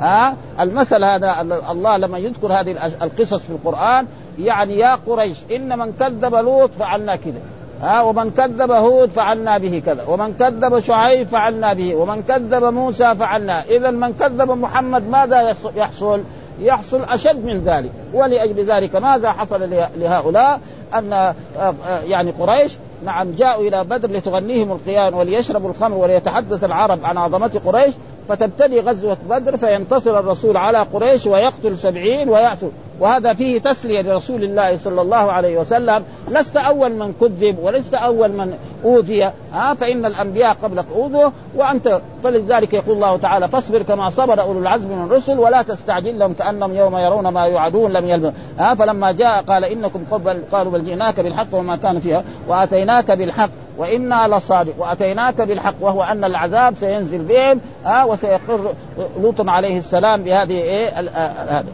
ها؟ 0.00 0.36
المثل 0.60 1.04
هذا 1.04 1.40
الله 1.70 1.96
لما 1.96 2.18
يذكر 2.18 2.52
هذه 2.52 2.86
القصص 3.02 3.42
في 3.42 3.50
القرآن 3.50 4.06
يعني 4.38 4.78
يا 4.78 4.94
قريش 5.06 5.38
إن 5.50 5.78
من 5.78 5.92
كذب 6.00 6.34
لوط 6.34 6.70
فعلنا 6.78 7.16
كذا 7.16 7.40
ها 7.82 8.02
ومن 8.02 8.30
كذب 8.30 8.70
هود 8.70 9.10
فعلنا 9.10 9.58
به 9.58 9.82
كذا 9.86 10.04
ومن 10.08 10.34
كذب 10.34 10.78
شعيب 10.78 11.26
فعلنا 11.26 11.72
به 11.72 11.94
ومن 11.94 12.22
كذب 12.22 12.64
موسى 12.64 13.14
فعلنا. 13.14 13.64
اذا 13.64 13.90
من 13.90 14.12
كذب 14.12 14.50
محمد 14.50 15.08
ماذا 15.08 15.54
يحصل 15.76 16.22
يحصل؟ 16.60 17.04
أشد 17.04 17.44
من 17.44 17.60
ذلك. 17.64 17.90
ولأجل 18.14 18.64
ذلك 18.64 18.96
ماذا 18.96 19.32
حصل 19.32 19.70
لهؤلاء؟ 19.96 20.60
أن 20.94 21.12
آه، 21.12 21.34
آه، 21.58 21.74
يعني 22.00 22.30
قريش 22.30 22.76
نعم 23.04 23.32
جاءوا 23.32 23.68
إلى 23.68 23.84
بدر 23.84 24.10
لتغنيهم 24.10 24.72
القيان 24.72 25.14
وليشربوا 25.14 25.70
الخمر 25.70 25.96
وليتحدث 25.96 26.64
العرب 26.64 26.98
عن 27.04 27.18
عظمة 27.18 27.60
قريش. 27.66 27.94
فتبتدي 28.30 28.80
غزوة 28.80 29.16
بدر 29.30 29.56
فينتصر 29.56 30.18
الرسول 30.18 30.56
على 30.56 30.78
قريش 30.78 31.26
ويقتل 31.26 31.78
سبعين 31.78 32.28
ويأسر 32.28 32.70
وهذا 33.00 33.32
فيه 33.32 33.60
تسلية 33.60 34.02
لرسول 34.02 34.44
الله 34.44 34.76
صلى 34.76 35.02
الله 35.02 35.16
عليه 35.16 35.60
وسلم. 35.60 36.04
لست 36.28 36.56
أول 36.56 36.92
من 36.92 37.12
كذب 37.20 37.58
ولست 37.62 37.94
أول 37.94 38.32
من 38.32 38.54
أوذي. 38.84 39.24
ها 39.52 39.74
فإن 39.74 40.06
الأنبياء 40.06 40.52
قبلك 40.52 40.84
أوذوا 40.94 41.30
وأنت 41.56 42.00
فلذلك 42.24 42.74
يقول 42.74 42.96
الله 42.96 43.16
تعالى 43.16 43.48
فاصبر 43.48 43.82
كما 43.82 44.10
صبر 44.10 44.40
أولو 44.40 44.58
العزم 44.58 44.88
من 44.88 45.04
الرسل 45.04 45.38
ولا 45.38 45.62
تستعجل 45.62 46.18
لهم 46.18 46.32
كأنهم 46.32 46.74
يوم 46.74 46.96
يرون 46.98 47.28
ما 47.28 47.46
يوعدون 47.46 47.92
لم 47.92 48.04
يلبثوا 48.08 48.32
ها 48.58 48.74
فلما 48.74 49.12
جاء 49.12 49.42
قال 49.42 49.64
إنكم 49.64 50.00
قبل 50.10 50.42
قالوا 50.52 50.72
بل 50.72 50.84
جئناك 50.84 51.20
بالحق 51.20 51.54
وما 51.54 51.76
كان 51.76 52.00
فيها 52.00 52.24
وآتيناك 52.48 53.10
بالحق. 53.10 53.50
وإنا 53.80 54.36
لصادق. 54.36 54.72
وأتيناك 54.78 55.40
بالحق 55.40 55.74
وهو 55.80 56.02
أن 56.02 56.24
العذاب 56.24 56.74
سينزل 56.80 57.18
بهم 57.18 57.60
ها 57.84 58.04
وسيقر 58.04 58.74
لوط 59.22 59.48
عليه 59.48 59.78
السلام 59.78 60.24
بهذه 60.24 60.62
إيه 60.62 60.88
هذا 60.88 61.64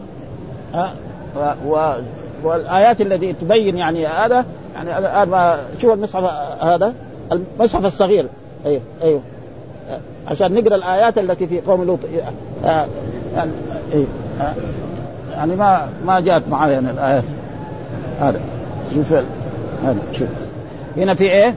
ها 0.73 0.93
والآيات 2.43 3.01
التي 3.01 3.33
تبين 3.33 3.77
يعني 3.77 4.07
هذا 4.07 4.45
يعني 4.75 4.97
الان 4.97 5.57
شوف 5.81 5.93
المصحف 5.93 6.23
هذا؟ 6.63 6.93
المصحف 7.31 7.85
الصغير. 7.85 8.27
أيوه 8.65 8.81
أيوه. 9.03 9.21
عشان 10.27 10.53
نقرأ 10.53 10.75
الآيات 10.75 11.17
التي 11.17 11.47
في 11.47 11.61
قوم 11.61 11.83
لوط. 11.83 11.99
أيوه. 12.63 14.07
يعني 15.33 15.55
ما 15.55 15.87
ما 16.05 16.19
جاءت 16.19 16.43
معي 16.49 16.71
يعني 16.71 16.89
الآيات. 16.89 17.23
هذا 18.21 18.39
شوف 18.95 19.13
هذا 19.83 19.99
شوف. 20.11 20.27
هنا 20.97 21.13
في 21.13 21.23
إيه؟ 21.23 21.55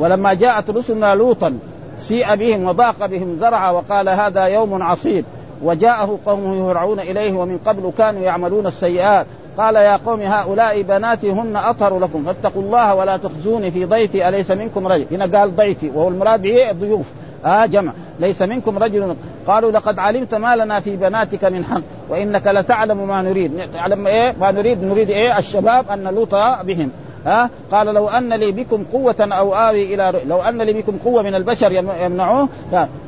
ولما 0.00 0.34
جاءت 0.34 0.70
رسلنا 0.70 1.14
لوطا 1.14 1.58
سيء 1.98 2.34
بهم 2.34 2.64
وضاق 2.66 3.06
بهم 3.06 3.36
ذرعا 3.40 3.70
وقال 3.70 4.08
هذا 4.08 4.44
يوم 4.44 4.82
عصيب. 4.82 5.24
وجاءه 5.62 6.18
قومه 6.26 6.56
يهرعون 6.56 7.00
إليه 7.00 7.32
ومن 7.32 7.58
قبل 7.66 7.92
كانوا 7.98 8.20
يعملون 8.20 8.66
السيئات. 8.66 9.26
قال 9.58 9.76
يا 9.76 9.96
قوم 9.96 10.20
هؤلاء 10.20 10.82
بناتي 10.82 11.30
هن 11.30 11.56
أطهر 11.56 11.98
لكم 11.98 12.24
فاتقوا 12.24 12.62
الله 12.62 12.94
ولا 12.94 13.16
تخزوني 13.16 13.70
في 13.70 13.84
ضيفي 13.84 14.28
أليس 14.28 14.50
منكم 14.50 14.86
رجل؟ 14.86 15.06
هنا 15.10 15.38
قال 15.38 15.56
ضيفي 15.56 15.90
وهو 15.94 16.08
المراد 16.08 16.42
به 16.42 16.70
الضيوف. 16.70 17.06
آه 17.44 17.66
جمع 17.66 17.92
ليس 18.20 18.42
منكم 18.42 18.78
رجل. 18.78 19.16
قالوا 19.46 19.70
لقد 19.72 19.98
علمت 19.98 20.34
ما 20.34 20.56
لنا 20.56 20.80
في 20.80 20.96
بناتك 20.96 21.44
من 21.44 21.64
حق 21.64 21.82
وإنك 22.08 22.46
لتعلم 22.46 23.08
ما 23.08 23.22
نريد. 23.22 23.54
نعلم 23.74 24.06
إيه؟ 24.06 24.34
ما 24.40 24.50
نريد 24.50 24.84
نريد 24.84 25.10
إيه؟ 25.10 25.38
الشباب 25.38 25.90
أن 25.90 26.04
نلوط 26.04 26.34
بهم. 26.64 26.90
ها؟ 27.26 27.50
قال 27.72 27.86
لو 27.86 28.08
أن 28.08 28.32
لي 28.32 28.52
بكم 28.52 28.84
قوة 28.92 29.16
أو 29.20 29.54
آوي 29.54 29.94
إلى 29.94 30.20
لو 30.26 30.42
أن 30.42 30.62
لي 30.62 30.72
بكم 30.72 30.98
قوة 31.04 31.22
من 31.22 31.34
البشر 31.34 31.72
يمنعوه 31.72 32.48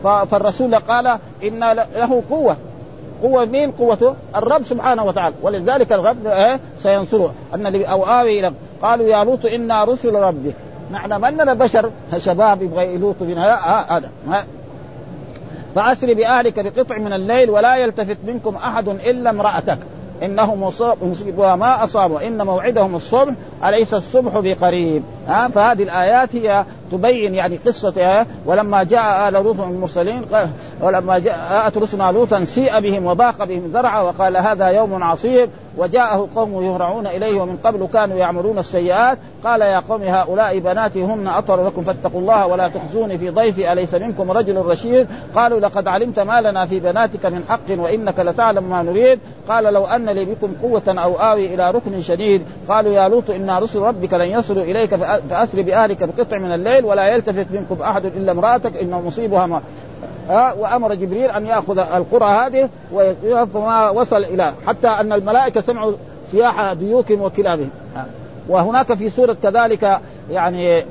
فالرسول 0.02 0.74
قال 0.74 1.18
إن 1.44 1.72
له 1.72 2.22
قوة. 2.30 2.56
قوة 3.22 3.44
مين؟ 3.44 3.70
قوته؟ 3.70 4.14
الرب 4.36 4.64
سبحانه 4.64 5.04
وتعالى. 5.04 5.34
ولذلك 5.42 5.92
الرب 5.92 6.26
إيه؟ 6.26 6.60
سينصره. 6.78 7.34
أن 7.54 7.82
أو 7.84 8.04
آوي 8.04 8.40
إلى 8.40 8.52
قالوا 8.82 9.06
يا 9.06 9.24
لوط 9.24 9.46
إنا 9.46 9.84
رسل 9.84 10.14
ربك. 10.14 10.54
نحن 10.92 11.12
أننا 11.12 11.54
بشر 11.54 11.90
شباب 12.18 12.62
يبغى 12.62 12.94
يلوطوا 12.94 13.26
بنا 13.26 13.54
هذا. 13.96 14.08
فأسر 15.74 16.14
بأهلك 16.14 16.58
بقطع 16.58 16.98
من 16.98 17.12
الليل 17.12 17.50
ولا 17.50 17.76
يلتفت 17.76 18.16
منكم 18.26 18.56
أحد 18.56 18.88
إلا 18.88 19.30
امرأتك. 19.30 19.78
انه 20.22 20.72
مصيبها 21.02 21.56
ما 21.56 21.84
اصابه 21.84 22.26
ان 22.26 22.42
موعدهم 22.42 22.94
الصبح 22.94 23.32
أليس 23.64 23.94
الصبح 23.94 24.32
بقريب؟ 24.38 25.02
ها؟ 25.28 25.48
فهذه 25.48 25.82
الآيات 25.82 26.36
هي 26.36 26.64
تبين 26.92 27.34
يعني 27.34 27.58
قصة 27.66 28.26
ولما 28.46 28.82
جاء 28.82 29.28
آل 29.28 29.34
لوط 29.34 29.60
المرسلين 29.60 30.22
ولما 30.80 31.18
جاءت 31.18 31.78
رسلنا 31.78 32.12
لوطا 32.12 32.44
سيء 32.44 32.80
بهم 32.80 33.06
وباق 33.06 33.44
بهم 33.44 33.70
ذرعا 33.74 34.00
وقال 34.00 34.36
هذا 34.36 34.66
يوم 34.68 35.02
عصيب 35.02 35.50
وجاءه 35.76 36.28
قوم 36.36 36.62
يهرعون 36.62 37.06
إليه 37.06 37.40
ومن 37.40 37.56
قبل 37.64 37.88
كانوا 37.92 38.16
يعملون 38.16 38.58
السيئات. 38.58 39.18
قال 39.44 39.60
يا 39.60 39.82
قوم 39.88 40.02
هؤلاء 40.02 40.58
بناتي 40.58 41.04
هن 41.04 41.28
أطهر 41.28 41.66
لكم 41.66 41.82
فاتقوا 41.82 42.20
الله 42.20 42.46
ولا 42.46 42.68
تخزوني 42.68 43.18
في 43.18 43.30
ضيفي 43.30 43.72
أليس 43.72 43.94
منكم 43.94 44.30
رجل 44.30 44.56
رشيد؟ 44.56 45.06
قالوا 45.34 45.60
لقد 45.60 45.88
علمت 45.88 46.20
ما 46.20 46.40
لنا 46.40 46.66
في 46.66 46.80
بناتك 46.80 47.26
من 47.26 47.44
حق 47.48 47.78
وإنك 47.78 48.20
لتعلم 48.20 48.64
ما 48.64 48.82
نريد. 48.82 49.18
قال 49.48 49.64
لو 49.64 49.84
أن 49.84 50.08
لي 50.08 50.24
بكم 50.24 50.52
قوة 50.62 50.82
أو 50.88 51.14
آوي 51.14 51.54
إلى 51.54 51.70
ركن 51.70 52.00
شديد. 52.00 52.42
قالوا 52.68 52.92
يا 52.92 53.08
لوط 53.08 53.30
أنا 53.30 53.58
رسل 53.58 53.78
ربك 53.78 54.14
لن 54.14 54.30
يصلوا 54.30 54.62
إليك 54.62 54.94
فأسر 55.30 55.62
بأهلك 55.62 56.02
بقطع 56.02 56.38
من 56.38 56.52
الليل 56.52 56.84
ولا 56.84 57.06
يلتفت 57.06 57.46
منكم 57.50 57.82
أحد 57.82 58.04
إلا 58.04 58.32
امرأتك 58.32 58.76
إنه 58.76 59.00
مصيبها 59.00 59.46
ما 59.46 59.60
ها 60.28 60.52
وأمر 60.52 60.94
جبريل 60.94 61.30
أن 61.30 61.46
يأخذ 61.46 61.78
القرى 61.78 62.24
هذه 62.24 62.68
وما 63.54 63.90
وصل 63.90 64.24
إلى 64.24 64.52
حتى 64.66 64.88
أن 64.88 65.12
الملائكة 65.12 65.60
سمعوا 65.60 65.92
صياح 66.32 66.72
ديوكهم 66.72 67.20
وكلابهم 67.20 67.70
وهناك 68.48 68.94
في 68.94 69.10
سورة 69.10 69.36
كذلك 69.42 70.00
يعني 70.30 70.84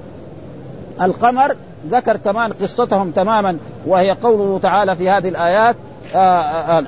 القمر 1.01 1.55
ذكر 1.89 2.17
كمان 2.17 2.53
قصتهم 2.53 3.11
تماما 3.11 3.57
وهي 3.85 4.11
قوله 4.11 4.59
تعالى 4.63 4.95
في 4.95 5.09
هذه 5.09 5.29
الآيات 5.29 5.75
آآ 6.15 6.19
آآ 6.19 6.85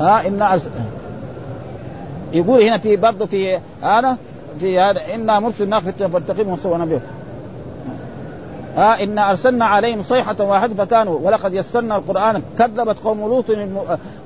آآ 0.00 0.26
إن 0.26 0.60
يقول 2.32 2.62
هنا 2.62 2.78
في 2.78 2.96
برضه 2.96 3.26
في 3.26 3.60
هذا 3.82 4.16
في 4.60 4.80
هذا 4.80 5.14
إنا 5.14 5.40
مرسل 5.40 5.68
ناقة 5.68 6.08
فارتقبهم 6.08 6.56
سوى 6.56 6.78
نبيه 6.78 7.00
ها 8.78 9.02
إنا 9.02 9.30
أرسلنا 9.30 9.64
عليهم 9.64 10.02
صيحة 10.02 10.36
واحدة 10.40 10.84
فكانوا 10.84 11.18
ولقد 11.22 11.54
يسرنا 11.54 11.96
القرآن 11.96 12.42
كذبت 12.58 12.98
قوم 13.04 13.20
لوط 13.20 13.44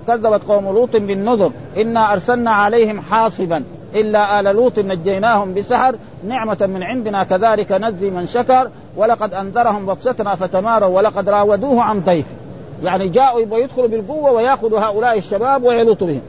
كذبت 0.08 0.42
قوم 0.48 0.64
لوط 0.64 0.96
بالنذر 0.96 1.50
إنا 1.76 2.12
أرسلنا 2.12 2.50
عليهم 2.50 3.00
حاصبا 3.00 3.64
إلا 3.94 4.40
آل 4.40 4.44
لوط 4.44 4.78
نجيناهم 4.78 5.54
بسحر 5.54 5.94
نعمة 6.28 6.58
من 6.60 6.82
عندنا 6.82 7.24
كذلك 7.24 7.72
نجزي 7.72 8.10
من 8.10 8.26
شكر 8.26 8.70
ولقد 8.96 9.34
أنذرهم 9.34 9.86
بطشتنا 9.86 10.34
فتماروا 10.34 10.88
ولقد 10.88 11.28
راودوه 11.28 11.82
عن 11.82 12.00
ضيف 12.00 12.26
يعني 12.82 13.08
جاءوا 13.08 13.40
يبغوا 13.40 13.58
يدخلوا 13.58 13.88
بالقوة 13.88 14.32
ويأخذوا 14.32 14.80
هؤلاء 14.80 15.18
الشباب 15.18 15.64
ويلوطوا 15.64 16.06
بهم 16.06 16.22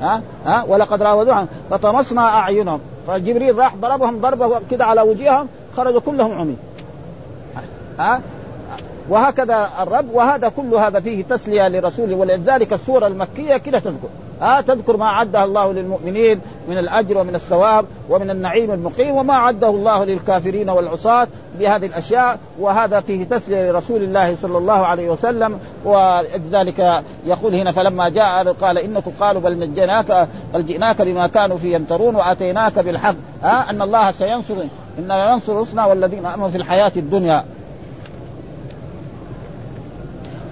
ها 0.00 0.22
ها 0.46 0.64
ولقد 0.68 1.02
راودوه 1.02 1.34
عن 1.34 1.46
فطمسنا 1.70 2.22
أعينهم 2.22 2.80
فجبريل 3.06 3.58
راح 3.58 3.76
ضربهم 3.76 4.20
ضربة 4.20 4.60
كده 4.70 4.84
على 4.84 5.00
وجيههم 5.00 5.48
خرجوا 5.76 6.00
كلهم 6.00 6.32
عمي. 6.38 6.56
ها؟ 8.00 8.20
وهكذا 9.08 9.68
الرب 9.80 10.10
وهذا 10.12 10.48
كل 10.48 10.74
هذا 10.74 11.00
فيه 11.00 11.24
تسلية 11.24 11.68
لرسوله 11.68 12.16
ولذلك 12.16 12.72
السورة 12.72 13.06
المكية 13.06 13.56
كده 13.56 13.78
تذكر. 13.78 14.08
ها؟ 14.40 14.60
تذكر 14.60 14.96
ما 14.96 15.08
عده 15.08 15.44
الله 15.44 15.72
للمؤمنين 15.72 16.40
من 16.68 16.78
الأجر 16.78 17.18
ومن 17.18 17.34
الثواب 17.34 17.84
ومن 18.10 18.30
النعيم 18.30 18.70
المقيم 18.70 19.14
وما 19.14 19.34
عده 19.34 19.68
الله 19.68 20.04
للكافرين 20.04 20.70
والعصاة 20.70 21.28
بهذه 21.58 21.86
الأشياء 21.86 22.38
وهذا 22.58 23.00
فيه 23.00 23.24
تسلية 23.24 23.70
لرسول 23.70 24.02
الله 24.02 24.36
صلى 24.36 24.58
الله 24.58 24.86
عليه 24.86 25.10
وسلم. 25.10 25.58
ولذلك 25.84 27.04
يقول 27.26 27.54
هنا 27.54 27.72
فلما 27.72 28.08
جاء 28.08 28.52
قال 28.52 28.78
انكم 28.78 29.10
قالوا 29.20 29.40
بل 29.40 29.58
نجيناك 29.58 30.28
بل 30.54 30.66
جئناك 30.66 31.02
بما 31.02 31.26
كانوا 31.26 31.56
فيه 31.56 31.74
يمترون 31.74 32.14
وأتيناك 32.14 32.78
بالحق. 32.78 33.14
ها؟ 33.42 33.70
أن 33.70 33.82
الله 33.82 34.10
سينصر 34.10 34.54
اننا 34.98 35.32
ننصر 35.32 35.56
رسلنا 35.56 35.86
والذين 35.86 36.26
آمنوا 36.26 36.48
في 36.48 36.56
الحياة 36.56 36.92
الدنيا. 36.96 37.44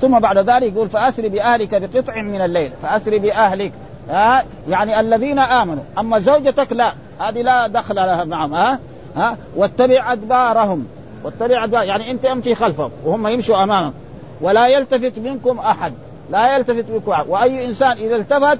ثم 0.00 0.18
بعد 0.18 0.38
ذلك 0.38 0.72
يقول 0.72 0.88
فأسر 0.88 1.28
بأهلك 1.28 1.82
بقطع 1.82 2.22
من 2.22 2.40
الليل 2.40 2.70
فأسر 2.82 3.18
بأهلك. 3.18 3.72
ها؟ 4.10 4.44
يعني 4.68 5.00
الذين 5.00 5.38
آمنوا. 5.38 5.82
أما 5.98 6.18
زوجتك 6.18 6.72
لا 6.72 6.92
هذه 7.20 7.42
لا 7.42 7.66
دخل 7.66 7.94
لها 7.94 8.24
معهم 8.24 8.54
ها؟ 8.54 8.78
ها؟ 9.16 9.36
واتبع 9.56 10.12
أدبارهم. 10.12 10.86
واتبع 11.24 11.64
أدبار 11.64 11.82
يعني 11.82 12.10
أنت 12.10 12.24
أمشي 12.24 12.54
خلفهم 12.54 12.90
وهم 13.04 13.26
يمشوا 13.26 13.56
أمامك. 13.64 13.92
ولا 14.40 14.68
يلتفت 14.68 15.18
منكم 15.18 15.58
أحد. 15.58 15.92
لا 16.30 16.56
يلتفت 16.56 16.90
منكم 16.90 17.12
أحد. 17.12 17.28
وأي 17.28 17.66
إنسان 17.66 17.92
إذا 17.92 18.16
التفت 18.16 18.58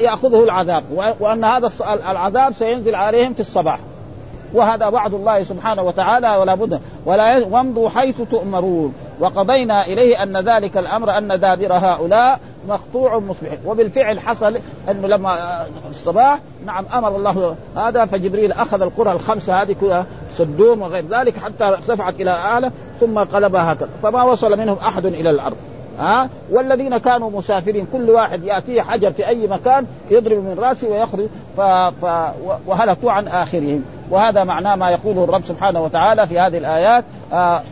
يأخذه 0.00 0.44
العذاب. 0.44 0.84
وأن 1.20 1.44
هذا 1.44 1.70
العذاب 2.10 2.54
سينزل 2.54 2.94
عليهم 2.94 3.34
في 3.34 3.40
الصباح. 3.40 3.78
وهذا 4.54 4.86
وعد 4.86 5.14
الله 5.14 5.42
سبحانه 5.42 5.82
وتعالى 5.82 6.36
ولا 6.36 6.54
بد 6.54 6.80
ولا 7.06 7.46
وامضوا 7.46 7.88
حيث 7.88 8.22
تؤمرون. 8.30 8.94
وقضينا 9.22 9.86
إليه 9.86 10.22
أن 10.22 10.36
ذلك 10.36 10.76
الأمر 10.76 11.18
أن 11.18 11.40
دابر 11.40 11.72
هؤلاء 11.72 12.40
مقطوع 12.68 13.18
مصبحين 13.18 13.58
وبالفعل 13.66 14.20
حصل 14.20 14.58
أنه 14.90 15.08
لما 15.08 15.66
الصباح 15.90 16.38
نعم 16.66 16.84
أمر 16.94 17.16
الله 17.16 17.56
هذا 17.76 18.04
فجبريل 18.04 18.52
أخذ 18.52 18.82
القرى 18.82 19.12
الخمسة 19.12 19.62
هذه 19.62 19.76
كلها 19.80 20.06
سدوم 20.34 20.82
وغير 20.82 21.04
ذلك 21.10 21.36
حتى 21.38 21.64
ارتفعت 21.64 22.14
إلى 22.20 22.30
أعلى 22.30 22.70
ثم 23.00 23.18
قلبها 23.18 23.72
هكذا. 23.72 23.88
فما 24.02 24.22
وصل 24.22 24.58
منهم 24.58 24.76
أحد 24.78 25.06
إلى 25.06 25.30
الأرض. 25.30 25.56
ها؟ 25.98 26.28
والذين 26.50 26.98
كانوا 26.98 27.30
مسافرين 27.30 27.86
كل 27.92 28.10
واحد 28.10 28.44
يأتيه 28.44 28.82
حجر 28.82 29.12
في 29.12 29.28
أي 29.28 29.46
مكان 29.46 29.86
يضرب 30.10 30.38
من 30.38 30.56
رأسه 30.58 30.88
ويخرج 30.88 31.26
ف... 31.56 31.60
ف... 32.04 32.30
وهلكوا 32.66 33.12
عن 33.12 33.28
آخرهم. 33.28 33.84
وهذا 34.10 34.44
معناه 34.44 34.74
ما 34.74 34.90
يقوله 34.90 35.24
الرب 35.24 35.44
سبحانه 35.44 35.82
وتعالى 35.82 36.26
في 36.26 36.38
هذه 36.38 36.58
الآيات. 36.58 37.04
آه 37.32 37.62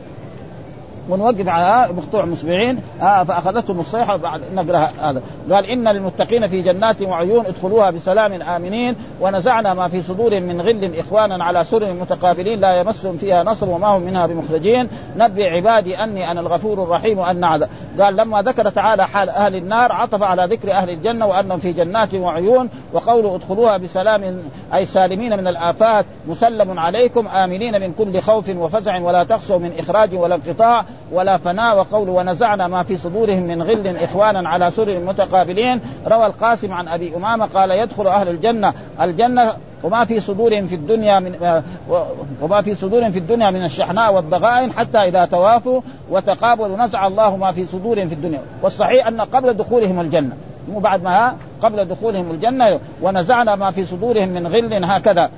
ونوقف 1.10 1.48
على 1.48 1.92
مقطوع 1.92 2.24
مصبعين. 2.24 2.78
آه 3.02 3.24
فأخذتهم 3.24 3.80
الصيحة 3.80 4.16
بعد 4.16 4.40
نقرا 4.54 4.78
هذا. 4.78 5.22
قال 5.50 5.66
إن 5.66 5.88
للمتقين 5.88 6.46
في 6.46 6.60
جنات 6.60 7.02
وعيون 7.02 7.46
ادخلوها 7.46 7.90
بسلام 7.90 8.42
آمنين. 8.42 8.96
ونزعنا 9.20 9.74
ما 9.74 9.88
في 9.88 10.02
صدورهم 10.02 10.42
من 10.42 10.60
غل 10.60 10.94
إخوانا 10.98 11.44
على 11.44 11.64
سر 11.64 11.92
متقابلين 11.92 12.60
لا 12.60 12.80
يمسهم 12.80 13.16
فيها 13.16 13.42
نصر 13.44 13.68
وما 13.68 13.86
هم 13.88 14.02
منها 14.02 14.26
بمخرجين. 14.26 14.88
نبئ 15.16 15.42
عبادي 15.42 15.98
أني 15.98 16.30
أنا 16.30 16.40
الغفور 16.40 16.82
الرحيم 16.82 17.18
وأن 17.18 17.44
عذاب 17.44 17.68
قال 18.00 18.16
لما 18.16 18.42
ذكر 18.42 18.70
تعالى 18.70 19.06
حال 19.06 19.28
أهل 19.28 19.56
النار 19.56 19.92
عطف 19.92 20.22
على 20.22 20.44
ذكر 20.44 20.72
أهل 20.72 20.90
الجنة 20.90 21.26
وأنهم 21.26 21.58
في 21.58 21.72
جنات 21.72 22.14
وعيون. 22.14 22.68
وقوله 22.92 23.34
ادخلوها 23.34 23.76
بسلام 23.76 24.42
أي 24.74 24.86
سالمين 24.86 25.38
من 25.38 25.46
الآفات 25.48 26.04
مسلم 26.28 26.78
عليكم 26.78 27.28
آمنين 27.28 27.80
من 27.80 27.92
كل 27.92 28.20
خوف 28.20 28.48
وفزع 28.48 29.00
ولا 29.00 29.24
تخشوا 29.24 29.58
من 29.58 29.72
إخراج 29.78 30.14
ولا 30.14 30.34
انقطاع. 30.34 30.84
ولا 31.12 31.36
فناء 31.36 31.78
وقول 31.78 32.08
ونزعنا 32.08 32.68
ما 32.68 32.82
في 32.82 32.96
صدورهم 32.96 33.42
من 33.42 33.62
غل 33.62 33.96
إخوانا 33.96 34.48
على 34.48 34.70
سرر 34.70 34.98
متقابلين. 34.98 35.80
روى 36.06 36.26
القاسم 36.26 36.72
عن 36.72 36.88
أبي 36.88 37.16
أمامة 37.16 37.46
قال 37.46 37.70
يدخل 37.70 38.06
أهل 38.06 38.28
الجنة. 38.28 38.74
الجنة 39.00 39.52
وما 39.82 40.04
في 40.04 40.20
صدورهم 40.20 40.66
في 40.66 40.74
الدنيا 40.74 41.20
من 41.20 41.62
وما 42.42 42.62
في 42.62 42.74
صدورهم 42.74 43.10
في 43.10 43.18
الدنيا 43.18 43.50
من 43.50 43.64
الشحناء 43.64 44.14
والضغائن 44.14 44.72
حتى 44.72 44.98
إذا 44.98 45.24
توافوا 45.24 45.80
وتقابلوا 46.10 46.76
نزع 46.76 47.06
الله 47.06 47.36
ما 47.36 47.52
في 47.52 47.66
صدورهم 47.66 48.08
في 48.08 48.14
الدنيا. 48.14 48.40
والصحيح 48.62 49.06
أن 49.06 49.20
قبل 49.20 49.54
دخولهم 49.54 50.00
الجنة 50.00 50.36
مو 50.68 50.78
بعد 50.78 51.02
ما 51.02 51.34
قبل 51.62 51.84
دخولهم 51.84 52.30
الجنة 52.30 52.80
ونزعنا 53.02 53.56
ما 53.56 53.70
في 53.70 53.84
صدورهم 53.84 54.28
من 54.28 54.46
غل 54.46 54.84
هكذا. 54.84 55.30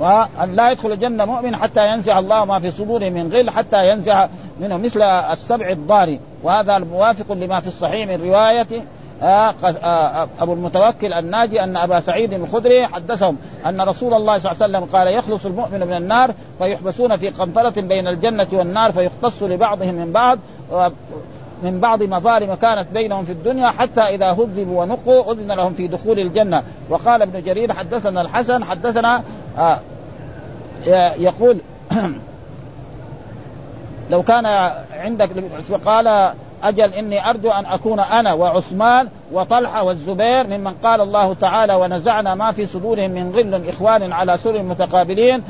وأن 0.00 0.56
لا 0.56 0.70
يدخل 0.70 0.92
الجنة 0.92 1.24
مؤمن 1.24 1.56
حتى 1.56 1.80
ينزع 1.80 2.18
الله 2.18 2.44
ما 2.44 2.58
في 2.58 2.70
صدوره 2.70 3.08
من 3.08 3.32
غل 3.32 3.50
حتى 3.50 3.76
ينزع 3.88 4.28
منه 4.60 4.76
مثل 4.76 5.02
السبع 5.32 5.70
الضاري 5.70 6.20
وهذا 6.42 6.78
موافق 6.78 7.32
لما 7.32 7.60
في 7.60 7.66
الصحيح 7.66 8.08
من 8.08 8.22
رواية 8.22 8.84
آه، 9.22 9.54
آه، 9.82 10.28
أبو 10.40 10.52
المتوكل 10.52 11.12
الناجي 11.12 11.60
أن 11.60 11.76
أبا 11.76 12.00
سعيد 12.00 12.32
الخدري 12.32 12.86
حدثهم 12.86 13.36
أن 13.66 13.80
رسول 13.80 14.14
الله 14.14 14.38
صلى 14.38 14.52
الله 14.52 14.62
عليه 14.62 14.78
وسلم 14.78 14.98
قال 14.98 15.14
يخلص 15.14 15.46
المؤمن 15.46 15.80
من 15.80 15.96
النار 15.96 16.34
فيحبسون 16.58 17.16
في 17.16 17.28
قنطرة 17.28 17.80
بين 17.80 18.08
الجنة 18.08 18.48
والنار 18.52 18.92
فيختص 18.92 19.42
لبعضهم 19.42 19.94
من 19.94 20.12
بعض 20.12 20.38
من 21.62 21.80
بعض 21.80 22.02
مظالم 22.02 22.54
كانت 22.54 22.86
بينهم 22.92 23.24
في 23.24 23.32
الدنيا 23.32 23.68
حتى 23.68 24.00
إذا 24.00 24.32
هذبوا 24.32 24.82
ونقوا 24.82 25.32
أذن 25.32 25.52
لهم 25.52 25.74
في 25.74 25.88
دخول 25.88 26.20
الجنة. 26.20 26.62
وقال 26.90 27.22
ابن 27.22 27.42
جرير 27.42 27.72
حدثنا 27.72 28.20
الحسن 28.20 28.64
حدثنا 28.64 29.22
آه. 29.58 29.80
يقول 31.18 31.58
لو 34.10 34.22
كان 34.22 34.46
عندك 34.92 35.30
قال 35.84 36.32
أجل 36.62 36.94
إني 36.94 37.30
أرجو 37.30 37.50
أن 37.50 37.66
أكون 37.66 38.00
أنا 38.00 38.32
وعثمان 38.32 39.08
وطلحة 39.32 39.84
والزبير 39.84 40.46
ممن 40.46 40.74
قال 40.82 41.00
الله 41.00 41.34
تعالى 41.34 41.74
ونزعنا 41.74 42.34
ما 42.34 42.52
في 42.52 42.66
صدورهم 42.66 43.10
من 43.10 43.30
غل 43.30 43.68
إخوان 43.68 44.12
على 44.12 44.38
سر 44.38 44.62
متقابلين. 44.62 45.42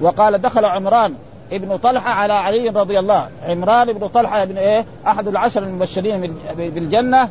وقال 0.00 0.42
دخل 0.42 0.64
عمران 0.64 1.14
ابن 1.52 1.76
طلحة 1.76 2.10
على 2.10 2.32
علي 2.32 2.68
رضي 2.68 2.98
الله 2.98 3.28
عمران 3.44 3.88
ابن 3.88 4.08
طلحة 4.08 4.42
ابن 4.42 4.56
إيه؟ 4.56 4.84
أحد 5.06 5.28
العشر 5.28 5.62
المبشرين 5.62 6.36
بالجنة. 6.56 7.28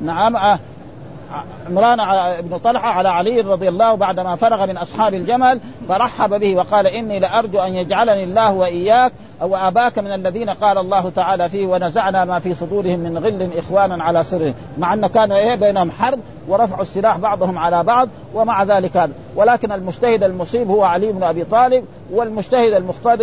نعم 0.00 0.36
آه، 0.36 0.58
عمران 1.68 1.98
بن 2.40 2.58
طلحة 2.58 2.88
على 2.88 3.08
علي 3.08 3.40
رضي 3.40 3.68
الله 3.68 3.94
بعدما 3.94 4.36
فرغ 4.36 4.66
من 4.66 4.76
أصحاب 4.76 5.14
الجمل 5.14 5.60
فرحب 5.88 6.40
به 6.40 6.56
وقال 6.56 6.86
إني 6.86 7.18
لأرجو 7.18 7.58
أن 7.58 7.74
يجعلني 7.74 8.24
الله 8.24 8.52
وإياك 8.52 9.12
أو 9.42 9.56
آباك 9.56 9.98
من 9.98 10.12
الذين 10.12 10.50
قال 10.50 10.78
الله 10.78 11.10
تعالى 11.10 11.48
فيه 11.48 11.66
ونزعنا 11.66 12.24
ما 12.24 12.38
في 12.38 12.54
صدورهم 12.54 13.00
من 13.00 13.18
غل 13.18 13.50
إخوانا 13.58 14.04
على 14.04 14.24
سر 14.24 14.54
مع 14.78 14.94
أن 14.94 15.06
كان 15.06 15.32
إيه 15.32 15.54
بينهم 15.54 15.90
حرب 15.90 16.18
ورفعوا 16.48 16.82
السلاح 16.82 17.18
بعضهم 17.18 17.58
على 17.58 17.82
بعض 17.82 18.08
ومع 18.34 18.62
ذلك. 18.62 18.96
هذا 18.96 19.12
ولكن 19.36 19.72
المجتهد 19.72 20.22
المصيب 20.22 20.70
هو 20.70 20.82
علي 20.82 21.12
بن 21.12 21.22
أبي 21.22 21.44
طالب 21.44 21.84
والمجتهد 22.12 22.72
المختار 22.72 23.18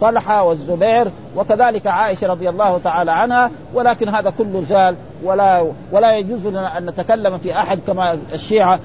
طلحة 0.00 0.42
والزبير 0.44 1.10
وكذلك 1.36 1.86
عائشة 1.86 2.26
رضي 2.26 2.48
الله 2.48 2.78
تعالى 2.84 3.10
عنها. 3.10 3.50
ولكن 3.74 4.08
هذا 4.08 4.32
كله 4.38 4.64
زال. 4.68 4.96
ولا 5.24 5.66
ولا 5.92 6.18
يجوز 6.18 6.46
لنا 6.46 6.78
أن 6.78 6.86
نتكلم 6.86 7.38
في 7.38 7.58
أحد 7.58 7.78
كما 7.86 8.18
الشيعة 8.32 8.78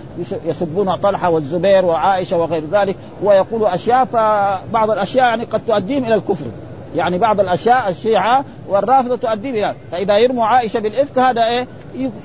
يسبون 0.46 0.96
طلحة 0.96 1.30
والزبير 1.30 1.86
وعائشة 1.86 2.38
وغير 2.38 2.64
ذلك. 2.72 2.96
ويقولوا 3.24 3.76
أشياء 3.76 4.06
فبعض 4.06 4.92
الأشياء 4.92 5.26
يعني 5.26 5.44
قد 5.44 5.62
تؤديهم 5.68 6.06
إلى 6.06 6.16
الكفر. 6.16 6.45
يعني 6.96 7.18
بعض 7.18 7.40
الأشياء 7.40 7.90
الشيعة 7.90 8.46
والرافضة 8.70 9.16
تؤدي 9.16 9.50
إلى 9.50 9.76
فإذا 9.92 10.18
يرموا 10.18 10.46
عائشة 10.46 10.80
بالإفك 10.80 11.20
هذا 11.20 11.46
إيه؟ 11.46 11.68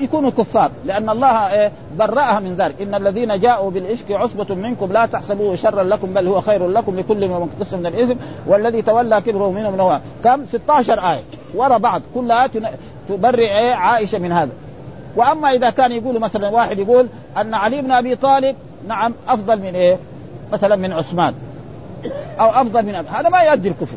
يكونوا 0.01 0.31
كفار. 0.31 0.71
لأن 0.85 1.11
الله 1.11 1.53
إيه؟ 1.53 1.73
برأها 1.99 2.41
من 2.41 2.55
ذلك. 2.55 2.83
إن 2.83 2.95
الذين 2.95 3.41
جاءوا 3.41 3.71
بالإفك 3.71 4.13
عصبة 4.13 4.55
منكم 4.55 4.93
لا 4.93 5.07
تحسبوه 5.07 5.57
شرا 5.57 5.83
لكم 5.83 6.15
بل 6.15 6.27
هو 6.27 6.41
خير 6.41 6.69
لكم 6.69 6.99
لكل 6.99 7.29
من 7.29 7.49
اقتص 7.61 7.75
من 7.75 7.87
الإثم 7.87 8.15
والذي 8.47 8.83
تولى 8.83 9.21
كبره 9.21 9.51
منهم 9.51 9.81
هو 9.81 10.01
كم؟ 10.25 10.47
16 10.47 11.11
آية. 11.11 11.21
ورا 11.55 11.79
بعض. 11.79 12.03
كلها 12.15 12.51
تبرئ 13.09 13.59
إيه؟ 13.59 13.75
عائشة 13.75 14.19
من 14.19 14.33
هذا. 14.33 14.53
وأما 15.17 15.51
إذا 15.51 15.71
كان 15.71 15.93
يقول 15.93 16.21
مثلا 16.21 16.49
واحد 16.49 16.79
يقول 16.79 17.07
أن 17.37 17.55
علي 17.55 17.83
بن 17.83 17.93
أبي 17.93 18.17
طالب 18.17 18.57
نعم 18.89 19.15
أفضل 19.29 19.59
من 19.59 19.75
إيه؟ 19.75 19.99
مثلا 20.53 20.77
من 20.77 20.93
عثمان. 20.93 21.35
أو 22.41 22.49
أفضل 22.49 22.87
من 22.87 22.95
أبي. 22.95 23.09
هذا 23.09 23.29
ما 23.29 23.41
يؤدي 23.43 23.69
الكفر. 23.69 23.97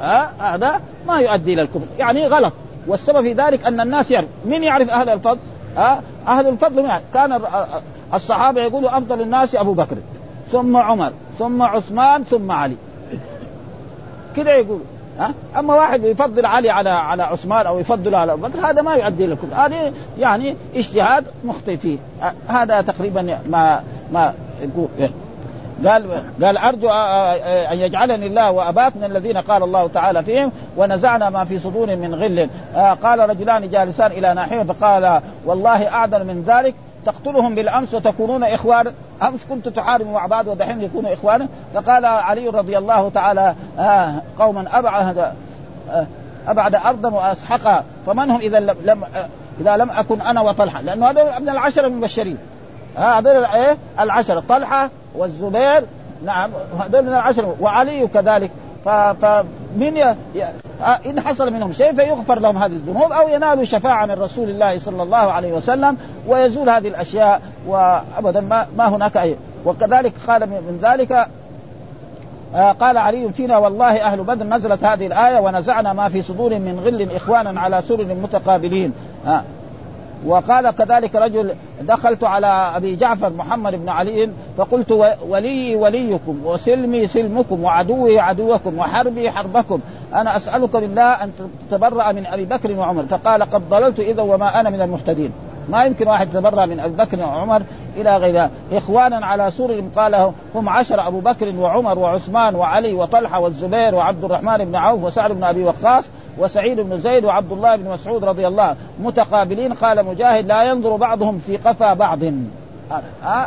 ها؟ 0.00 0.54
هذا 0.54 0.80
ما 1.06 1.20
يؤدي 1.20 1.54
إلى 1.54 1.62
الكفر. 1.62 1.86
يعني 1.98 2.26
غلط. 2.26 2.52
والسبب 2.86 3.22
في 3.22 3.32
ذلك 3.32 3.66
أن 3.66 3.80
الناس 3.80 4.10
يعرف. 4.10 4.28
من 4.44 4.62
يعرف 4.62 4.90
أهل 4.90 5.08
الفضل؟ 5.08 5.38
ها؟ 5.76 6.02
أهل 6.26 6.46
الفضل 6.46 6.82
من 6.82 6.88
كان 7.14 7.40
الصحابة 8.14 8.60
يقولوا 8.60 8.98
أفضل 8.98 9.20
الناس 9.20 9.54
أبو 9.54 9.72
بكر 9.72 9.96
ثم 10.52 10.76
عمر 10.76 11.12
ثم 11.38 11.62
عثمان 11.62 12.24
ثم 12.24 12.50
علي. 12.50 12.76
كده 14.36 14.54
يقولوا. 14.54 14.84
ها؟ 15.18 15.30
أما 15.58 15.74
واحد 15.74 16.04
يفضل 16.04 16.46
علي 16.46 16.70
على 16.70 16.90
على 16.90 17.22
عثمان 17.22 17.66
أو 17.66 17.78
يفضل 17.78 18.14
على 18.14 18.32
أبو 18.32 18.46
بكر 18.46 18.66
هذا 18.66 18.82
ما 18.82 18.94
يؤدي 18.94 19.26
لكم 19.26 19.48
هذه 19.54 19.92
يعني 20.18 20.56
اجتهاد 20.74 21.24
مخطئ 21.44 21.76
فيه. 21.76 21.98
هذا 22.48 22.80
تقريبا 22.80 23.38
ما 23.48 23.82
ما 24.12 24.34
يقول 24.62 24.88
قال 25.86 26.22
قال 26.42 26.56
أرجو 26.58 26.88
أن 27.72 27.78
يجعلني 27.78 28.26
الله 28.26 28.52
واباك 28.52 28.96
من 28.96 29.04
الذين 29.04 29.36
قال 29.36 29.62
الله 29.62 29.88
تعالى 29.88 30.24
فيهم 30.24 30.52
ونزعنا 30.76 31.30
ما 31.30 31.44
في 31.44 31.58
صدور 31.58 31.96
من 31.96 32.14
غل. 32.14 32.50
قال 33.02 33.30
رجلان 33.30 33.70
جالسان 33.70 34.10
إلى 34.10 34.34
ناحية 34.34 34.62
فقال 34.62 35.20
والله 35.44 35.88
أعدل 35.88 36.24
من 36.24 36.42
ذلك. 36.46 36.74
تقتلهم 37.06 37.54
بالأمس 37.54 37.94
وتكونون 37.94 38.44
اخوانا 38.44 38.92
أمس 39.22 39.44
كنت 39.44 39.68
تحاربوا 39.68 40.12
مع 40.12 40.26
بعض 40.26 40.48
ودحين 40.48 40.80
يكونوا 40.82 41.12
اخوانا 41.12 41.48
فقال 41.74 42.04
علي 42.04 42.48
رضي 42.48 42.78
الله 42.78 43.08
تعالى 43.08 43.54
آه 43.78 44.14
قوما 44.38 44.78
أبعد 44.78 45.18
آه 45.18 46.06
أبعد 46.48 46.74
أرضا 46.74 47.08
واسحقها 47.10 47.84
فمن 48.06 48.30
هم 48.30 48.40
إذا 48.40 48.60
لم 48.60 49.04
آه 49.16 49.28
إذا 49.60 49.76
لم 49.76 49.90
أكن 49.90 50.20
أنا 50.20 50.40
وطلحة؟ 50.40 50.80
لأنه 50.80 51.10
هذا 51.10 51.38
من 51.38 51.48
العشرة 51.48 51.86
المبشرين. 51.86 52.38
هذول 52.96 53.44
إيه؟ 53.44 53.76
العشره 54.00 54.42
طلحة 54.48 54.90
والزبير 55.14 55.84
نعم 56.24 56.50
هذول 56.80 57.02
من 57.02 57.08
العشره 57.08 57.56
وعلي 57.60 58.08
كذلك. 58.08 58.50
فمن 58.84 59.96
ي... 59.96 60.14
إن 61.06 61.20
حصل 61.20 61.52
منهم 61.52 61.72
شيء 61.72 61.92
فيغفر 61.92 62.38
لهم 62.38 62.58
هذه 62.58 62.72
الذنوب 62.72 63.12
أو 63.12 63.28
ينالوا 63.28 63.64
شفاعة 63.64 64.06
من 64.06 64.12
رسول 64.12 64.50
الله 64.50 64.78
صلى 64.78 65.02
الله 65.02 65.16
عليه 65.16 65.52
وسلم 65.52 65.96
ويزول 66.26 66.70
هذه 66.70 66.88
الأشياء 66.88 67.42
وابدا 67.66 68.40
ما, 68.40 68.66
ما 68.76 68.88
هناك 68.88 69.16
أي. 69.16 69.36
وكذلك 69.64 70.12
قال 70.26 70.46
من 70.46 70.78
ذلك 70.82 71.26
آه 72.54 72.72
قال 72.72 72.98
علي 72.98 73.32
فينا 73.32 73.58
والله 73.58 74.02
أهل 74.02 74.22
بدر 74.22 74.44
نزلت 74.44 74.84
هذه 74.84 75.06
الآية 75.06 75.40
ونزعنا 75.40 75.92
ما 75.92 76.08
في 76.08 76.22
صدور 76.22 76.50
من 76.58 76.80
غل 76.84 77.16
إخوانا 77.16 77.60
على 77.60 77.82
سرر 77.82 78.14
متقابلين. 78.14 78.92
آه 79.26 79.42
وقال 80.26 80.70
كذلك 80.70 81.14
رجل 81.14 81.54
دخلت 81.80 82.24
على 82.24 82.46
أبي 82.46 82.96
جعفر 82.96 83.30
محمد 83.30 83.74
بن 83.74 83.88
علي 83.88 84.30
فقلت 84.56 84.92
ولي 85.28 85.76
وليكم 85.76 86.40
وسلمي 86.44 87.06
سلمكم 87.06 87.64
وعدوي 87.64 88.20
عدوكم 88.20 88.78
وحربي 88.78 89.30
حربكم. 89.30 89.80
أنا 90.14 90.36
أسألك 90.36 90.76
بالله 90.76 91.12
أن 91.12 91.32
تتبرأ 91.70 92.12
من 92.12 92.26
أبي 92.26 92.44
بكر 92.44 92.72
وعمر. 92.72 93.02
فقال 93.02 93.42
قد 93.42 93.68
ضللت 93.68 94.00
إذا 94.00 94.22
وما 94.22 94.60
أنا 94.60 94.70
من 94.70 94.80
المهتدين. 94.80 95.32
ما 95.68 95.84
يمكن 95.84 96.08
واحد 96.08 96.28
يتبرأ 96.28 96.66
من 96.66 96.80
أبي 96.80 96.96
بكر 96.96 97.20
وعمر 97.20 97.62
إلى 97.96 98.16
غيرها 98.16 98.50
إخوانا 98.72 99.26
على 99.26 99.50
سور 99.50 99.82
قال 99.96 100.32
هم 100.54 100.68
عشر 100.68 101.08
أبو 101.08 101.20
بكر 101.20 101.56
وعمر 101.56 101.98
وعثمان 101.98 102.54
وعلي 102.54 102.94
وطلحة 102.94 103.40
والزبير 103.40 103.94
وعبد 103.94 104.24
الرحمن 104.24 104.64
بن 104.64 104.76
عوف 104.76 105.04
وسعد 105.04 105.32
بن 105.32 105.44
أبي 105.44 105.64
وقاص 105.64 106.04
وسعيد 106.38 106.80
بن 106.80 106.98
زيد 106.98 107.24
وعبد 107.24 107.52
الله 107.52 107.76
بن 107.76 107.90
مسعود 107.90 108.24
رضي 108.24 108.46
الله 108.46 108.76
متقابلين. 109.00 109.72
قال 109.72 110.06
مجاهد 110.06 110.46
لا 110.46 110.62
ينظر 110.62 110.96
بعضهم 110.96 111.38
في 111.46 111.56
قفا 111.56 111.94
بعض. 111.94 112.18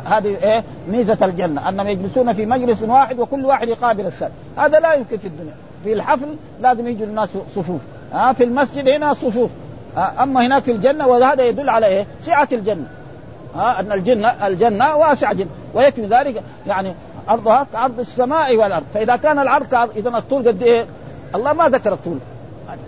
هذه 0.05 0.37
إيه؟ 0.43 0.63
ميزة 0.89 1.17
الجنة 1.21 1.69
أنهم 1.69 1.87
يجلسون 1.87 2.33
في 2.33 2.45
مجلس 2.45 2.81
واحد 2.81 3.19
وكل 3.19 3.45
واحد 3.45 3.67
يقابل 3.67 4.05
الثاني 4.05 4.33
هذا 4.57 4.79
لا 4.79 4.93
يمكن 4.93 5.17
في 5.17 5.27
الدنيا. 5.27 5.53
في 5.83 5.93
الحفل 5.93 6.35
لازم 6.61 6.87
يجوا 6.87 7.05
الناس 7.05 7.29
صفوف. 7.55 7.81
ها 8.13 8.33
في 8.33 8.43
المسجد 8.43 8.87
هنا 8.87 9.13
صفوف. 9.13 9.49
أما 9.97 10.45
هناك 10.45 10.63
في 10.63 10.71
الجنة 10.71 11.07
وهذا 11.07 11.43
يدل 11.43 11.69
على 11.69 11.85
إيه؟ 11.85 12.05
سعة 12.21 12.47
الجنة. 12.51 12.87
ها 13.55 13.79
أن 13.79 13.91
الجنه 13.91 14.47
الجنة 14.47 14.95
واسعة 14.95 15.33
جدا. 15.33 15.49
ويكفي 15.73 16.05
ذلك 16.05 16.43
يعني 16.67 16.93
عرضها 17.27 17.67
كعرض 17.73 17.99
السماء 17.99 18.55
والأرض. 18.55 18.85
فإذا 18.93 19.15
كان 19.15 19.39
العرض 19.39 19.65
كعرض 19.65 19.89
إذا 19.97 20.09
الطول 20.09 20.47
قد 20.47 20.63
إيه؟ 20.63 20.85
الله 21.35 21.53
ما 21.53 21.69
ذكر 21.69 21.93
الطول. 21.93 22.17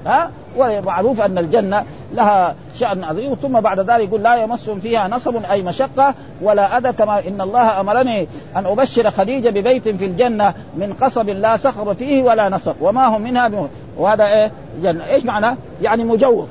ها؟ 0.06 0.32
ومعروف 0.58 1.22
أن 1.22 1.38
الجنة 1.38 1.86
لها 2.14 2.56
شأن 2.76 3.04
عظيم 3.04 3.34
ثم 3.34 3.60
بعد 3.60 3.80
ذلك 3.80 4.08
يقول 4.08 4.24
لا 4.24 4.36
يمسهم 4.36 4.80
فيها 4.80 5.08
نصب 5.08 5.46
أي 5.52 5.62
مشقة 5.62 6.14
ولا 6.42 6.78
أذى 6.78 6.94
كما 6.94 7.28
إن 7.28 7.42
الله 7.42 7.80
أمرني 7.80 8.28
أن 8.56 8.66
أبشر 8.66 9.12
خديجة 9.12 9.50
ببيت 9.50 9.90
في 9.90 10.06
الجنة 10.06 10.54
من 10.78 10.94
قصب 11.02 11.30
لا 11.30 11.58
صخر 11.58 11.94
فيه 11.94 12.24
ولا 12.24 12.50
نصب. 12.50 12.76
وما 12.82 13.08
هم 13.08 13.22
منها 13.22 13.48
بموت 13.48 13.70
وهذا 13.98 14.26
إيه؟ 14.26 14.52
جنة. 14.82 15.06
إيش 15.06 15.26
معنى؟ 15.26 15.58
يعني 15.82 16.04
مجوف. 16.04 16.48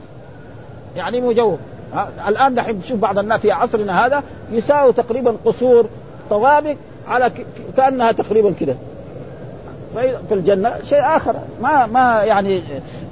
يعني 0.97 1.20
مجوف. 1.20 1.59
الآن 2.29 2.55
دحين 2.55 2.83
تشوف 2.83 2.99
بعض 2.99 3.18
الناس 3.18 3.41
في 3.41 3.53
عصرنا 3.53 4.07
هذا 4.07 4.22
يساوي 4.53 4.93
تقريبا 4.93 5.37
قصور 5.45 5.87
طوابق 6.31 6.76
على 7.09 7.31
كأنها 7.76 8.12
تقريبا 8.12 8.53
كده. 8.61 8.74
في 10.28 10.34
الجنة 10.34 10.72
شيء 10.89 11.16
آخر. 11.16 11.34
ما 11.62 11.86
ما 11.86 12.22
يعني 12.22 12.62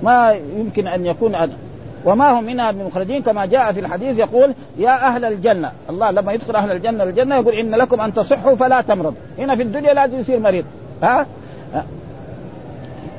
ما 0.03 0.37
يمكن 0.57 0.87
أن 0.87 1.07
يكون 1.07 1.35
أن 1.35 1.53
وما 2.05 2.39
هم 2.39 2.45
منها 2.45 2.71
بمخرجين. 2.71 3.23
كما 3.23 3.47
جاء 3.47 3.73
في 3.73 3.81
الحديث 3.81 4.19
يقول 4.19 4.55
يا 4.79 5.09
أهل 5.09 5.25
الجنة. 5.25 5.73
الله 5.91 6.11
لما 6.11 6.33
يدخل 6.33 6.57
أهل 6.57 6.71
الجنة 6.71 7.05
الجنة 7.05 7.37
يقول 7.37 7.55
إن 7.55 7.75
لكم 7.75 8.01
أن 8.01 8.15
تصحوا 8.15 8.57
فلا 8.57 8.81
تمرض 8.81 9.15
هنا 9.39 9.57
في 9.57 9.63
الدنيا 9.63 9.95
لازم 9.95 10.21
يصير 10.21 10.39
مريض. 10.39 10.65
ها؟ 11.03 11.27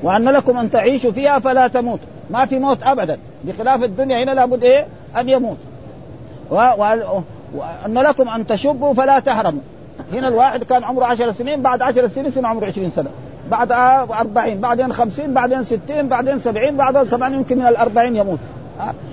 وأن 0.03 0.29
لكم 0.29 0.57
أن 0.57 0.71
تعيشوا 0.71 1.11
فيها 1.11 1.39
فلا 1.39 1.67
تموت. 1.67 1.99
ما 2.29 2.45
في 2.45 2.59
موت 2.59 2.83
ابدا. 2.83 3.17
بخلاف 3.43 3.83
الدنيا 3.83 4.23
هنا 4.23 4.31
لابد 4.31 4.63
إيه؟ 4.63 4.85
أن 5.17 5.29
يموت. 5.29 5.57
وان 6.51 7.93
لكم 7.93 8.29
أن 8.29 8.47
تشبوا 8.47 8.93
فلا 8.93 9.19
تهرموا. 9.19 9.61
هنا 10.13 10.27
الواحد 10.27 10.63
كان 10.63 10.83
عمره 10.83 11.05
عشر 11.05 11.33
سنين 11.33 11.61
بعد 11.61 11.81
عشر 11.81 12.07
سنين 12.07 12.25
يصير 12.25 12.45
عمره 12.45 12.65
عشرين 12.65 12.91
سنة. 12.95 13.09
بعد 13.51 13.71
أربعين 14.11 14.61
بعدين 14.61 14.93
خمسين 14.93 15.33
بعدين 15.33 15.63
ستين 15.63 16.07
بعدين 16.07 16.39
سبعين 16.39 16.77
بعدين 16.77 17.03
كمان 17.05 17.33
يمكن 17.33 17.57
من 17.57 17.67
الأربعين 17.67 18.15
يموت. 18.15 18.39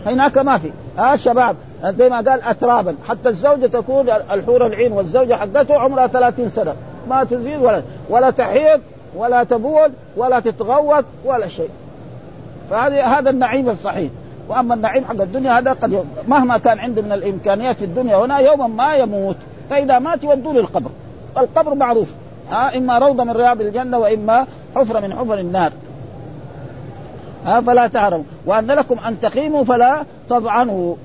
هناك 0.07 0.39
ما 0.39 0.59
في. 0.59 0.71
ها 0.99 1.15
الشباب 1.15 1.57
زي 1.85 2.09
ما 2.09 2.17
قال 2.17 2.43
أترابا. 2.43 2.95
حتى 3.09 3.29
الزوجة 3.29 3.67
تكون 3.67 4.09
الحور 4.09 4.67
العين 4.67 4.93
والزوجة 4.93 5.35
حقته 5.35 5.79
عمرها 5.79 6.07
ثلاثين 6.07 6.51
سنة. 6.51 6.75
ما 7.09 7.25
تزيد 7.25 7.61
ولا 7.61 7.83
ولا 8.11 8.31
تحيض 8.31 8.81
ولا 9.17 9.45
تبول 9.45 9.91
ولا 10.17 10.41
تتغوط 10.41 11.05
ولا 11.25 11.49
شيء. 11.49 11.71
فهذه 12.71 13.19
هذا 13.19 13.31
النعيم 13.31 13.69
الصحيح. 13.69 14.11
وأما 14.49 14.75
النعيم 14.75 15.05
حق 15.05 15.21
الدنيا 15.21 15.59
هذا 15.59 15.73
قد 15.73 16.05
مهما 16.29 16.59
كان 16.59 16.79
عنده 16.79 17.03
من 17.03 17.13
الإمكانيات 17.13 17.77
في 17.77 17.85
الدنيا 17.85 18.17
هنا 18.17 18.39
يوما 18.39 18.67
ما 18.67 18.95
يموت. 18.95 19.37
فإذا 19.71 19.99
مات 19.99 20.25
يودوه 20.25 20.55
للقبر 20.55 20.91
القبر 21.39 21.75
معروف. 21.75 22.09
ها 22.51 22.77
إما 22.77 22.99
روضة 22.99 23.25
من 23.25 23.31
رياض 23.31 23.61
الجنة 23.61 23.99
وإما 23.99 24.47
حفرة 24.77 25.01
من 25.01 25.15
حفر 25.15 25.39
النار. 25.39 25.73
ها 27.47 27.61
فلا 27.61 27.87
تهرموا 27.87 28.25
وأن 28.47 28.67
لكم 28.67 28.99
أن 28.99 29.21
تقيموا 29.21 29.65
فلا 29.65 30.05
تضعنوا. 30.31 30.97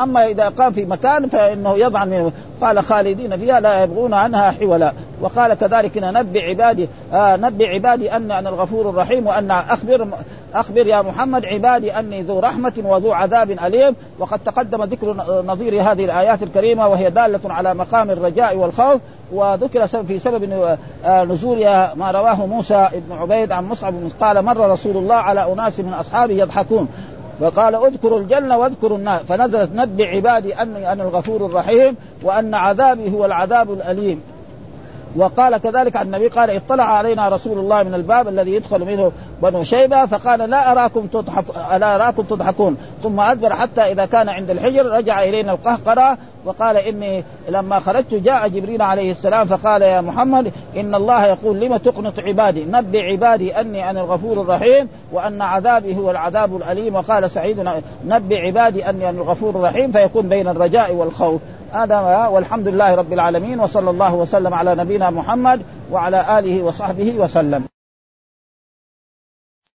أما 0.00 0.26
إذا 0.26 0.48
قام 0.48 0.72
في 0.72 0.84
مكان 0.84 1.28
فإنه 1.28 1.78
يضعن. 1.78 2.32
قال 2.60 2.84
خالدين 2.84 3.36
فيها 3.36 3.60
لا 3.60 3.82
يبغون 3.82 4.14
عنها 4.14 4.50
حولا. 4.50 4.92
وقال 5.20 5.54
كذلك 5.54 5.98
نبئ 5.98 6.40
عبادي 6.40 6.88
آه 7.12 7.36
نبئ 7.36 7.66
عبادي 7.66 8.16
ان 8.16 8.30
أنا 8.30 8.48
الغفور 8.48 8.90
الرحيم 8.90 9.26
وأن 9.26 9.50
أخبر 9.50 10.08
أخبر 10.54 10.86
يا 10.86 11.02
محمد 11.02 11.44
عبادي 11.44 11.98
أني 11.98 12.22
ذو 12.22 12.38
رحمة 12.38 12.72
وذو 12.84 13.12
عذاب 13.12 13.50
أليم. 13.50 13.96
وقد 14.18 14.38
تقدم 14.38 14.84
ذكر 14.84 15.14
نظير 15.46 15.82
هذه 15.82 16.04
الآيات 16.04 16.42
الكريمة 16.42 16.88
وهي 16.88 17.10
دالة 17.10 17.40
على 17.44 17.74
مقام 17.74 18.10
الرجاء 18.10 18.56
والخوف 18.56 19.00
وذكر 19.32 19.86
في 19.86 20.18
سبب 20.18 20.76
آه، 21.04 21.24
نزولها 21.24 21.94
ما 21.94 22.10
رواه 22.10 22.46
موسى 22.46 22.88
بن 22.92 23.16
عبيد 23.16 23.52
عن 23.52 23.64
مصعب 23.64 23.94
قال 24.20 24.44
مر 24.44 24.70
رسول 24.70 24.96
الله 24.96 25.14
على 25.14 25.52
أناس 25.52 25.80
من 25.80 25.92
أصحابه 25.92 26.34
يضحكون 26.34 26.88
فقال 27.40 27.74
اذكروا 27.74 28.18
الجنة 28.18 28.58
واذكروا 28.58 28.98
النار 28.98 29.20
فنزلت 29.28 29.70
نبئ 29.74 30.04
عبادي 30.04 30.54
أني 30.54 30.92
أنا 30.92 31.02
الغفور 31.02 31.46
الرحيم 31.46 31.96
وأن 32.22 32.54
عذابي 32.54 33.12
هو 33.12 33.24
العذاب 33.24 33.72
الأليم. 33.72 34.20
وقال 35.16 35.56
كذلك 35.56 35.96
عن 35.96 36.06
النبي 36.06 36.28
قال 36.28 36.50
اطلع 36.50 36.84
علينا 36.84 37.28
رسول 37.28 37.58
الله 37.58 37.82
من 37.82 37.94
الباب 37.94 38.28
الذي 38.28 38.54
يدخل 38.54 38.84
منه 38.84 39.12
بنو 39.42 39.64
شيبة 39.64 40.06
فقال 40.06 40.50
لا 40.50 40.72
أراكم 40.72 41.06
تضحك 41.06 41.44
لا 41.56 41.94
أراكم 41.94 42.22
تضحكون. 42.22 42.76
ثم 43.02 43.20
أدبر 43.20 43.54
حتى 43.54 43.80
إذا 43.80 44.06
كان 44.06 44.28
عند 44.28 44.50
الحجر 44.50 44.86
رجع 44.86 45.22
إلينا 45.22 45.52
القهقرة 45.52 46.18
وقال 46.44 46.76
إني 46.76 47.24
لما 47.48 47.80
خرجت 47.80 48.14
جاء 48.14 48.48
جبريل 48.48 48.82
عليه 48.82 49.12
السلام 49.12 49.46
فقال 49.46 49.82
يا 49.82 50.00
محمد 50.00 50.52
إن 50.76 50.94
الله 50.94 51.26
يقول 51.26 51.60
لم 51.60 51.76
تقنط 51.76 52.18
عبادي؟ 52.18 52.64
نبئ 52.64 52.98
عبادي 52.98 53.60
أني 53.60 53.90
أنا 53.90 54.00
الغفور 54.00 54.40
الرحيم 54.40 54.88
وأن 55.12 55.42
عذابي 55.42 55.96
هو 55.96 56.10
العذاب 56.10 56.56
الأليم. 56.56 56.94
وقال 56.94 57.30
سعيد 57.30 57.68
نبئ 58.06 58.36
عبادي 58.36 58.90
أني 58.90 59.08
أنا 59.08 59.22
الغفور 59.22 59.50
الرحيم. 59.50 59.92
فيكون 59.92 60.28
بين 60.28 60.48
الرجاء 60.48 60.94
والخوف. 60.94 61.40
هذا 61.74 62.26
والحمد 62.26 62.68
لله 62.68 62.94
رب 62.94 63.12
العالمين 63.12 63.60
وصلى 63.60 63.90
الله 63.90 64.14
وسلم 64.14 64.54
على 64.54 64.74
نبينا 64.74 65.10
محمد 65.10 65.62
وعلى 65.92 66.38
آله 66.38 66.62
وصحبه 66.62 67.14
وسلم. 67.18 67.64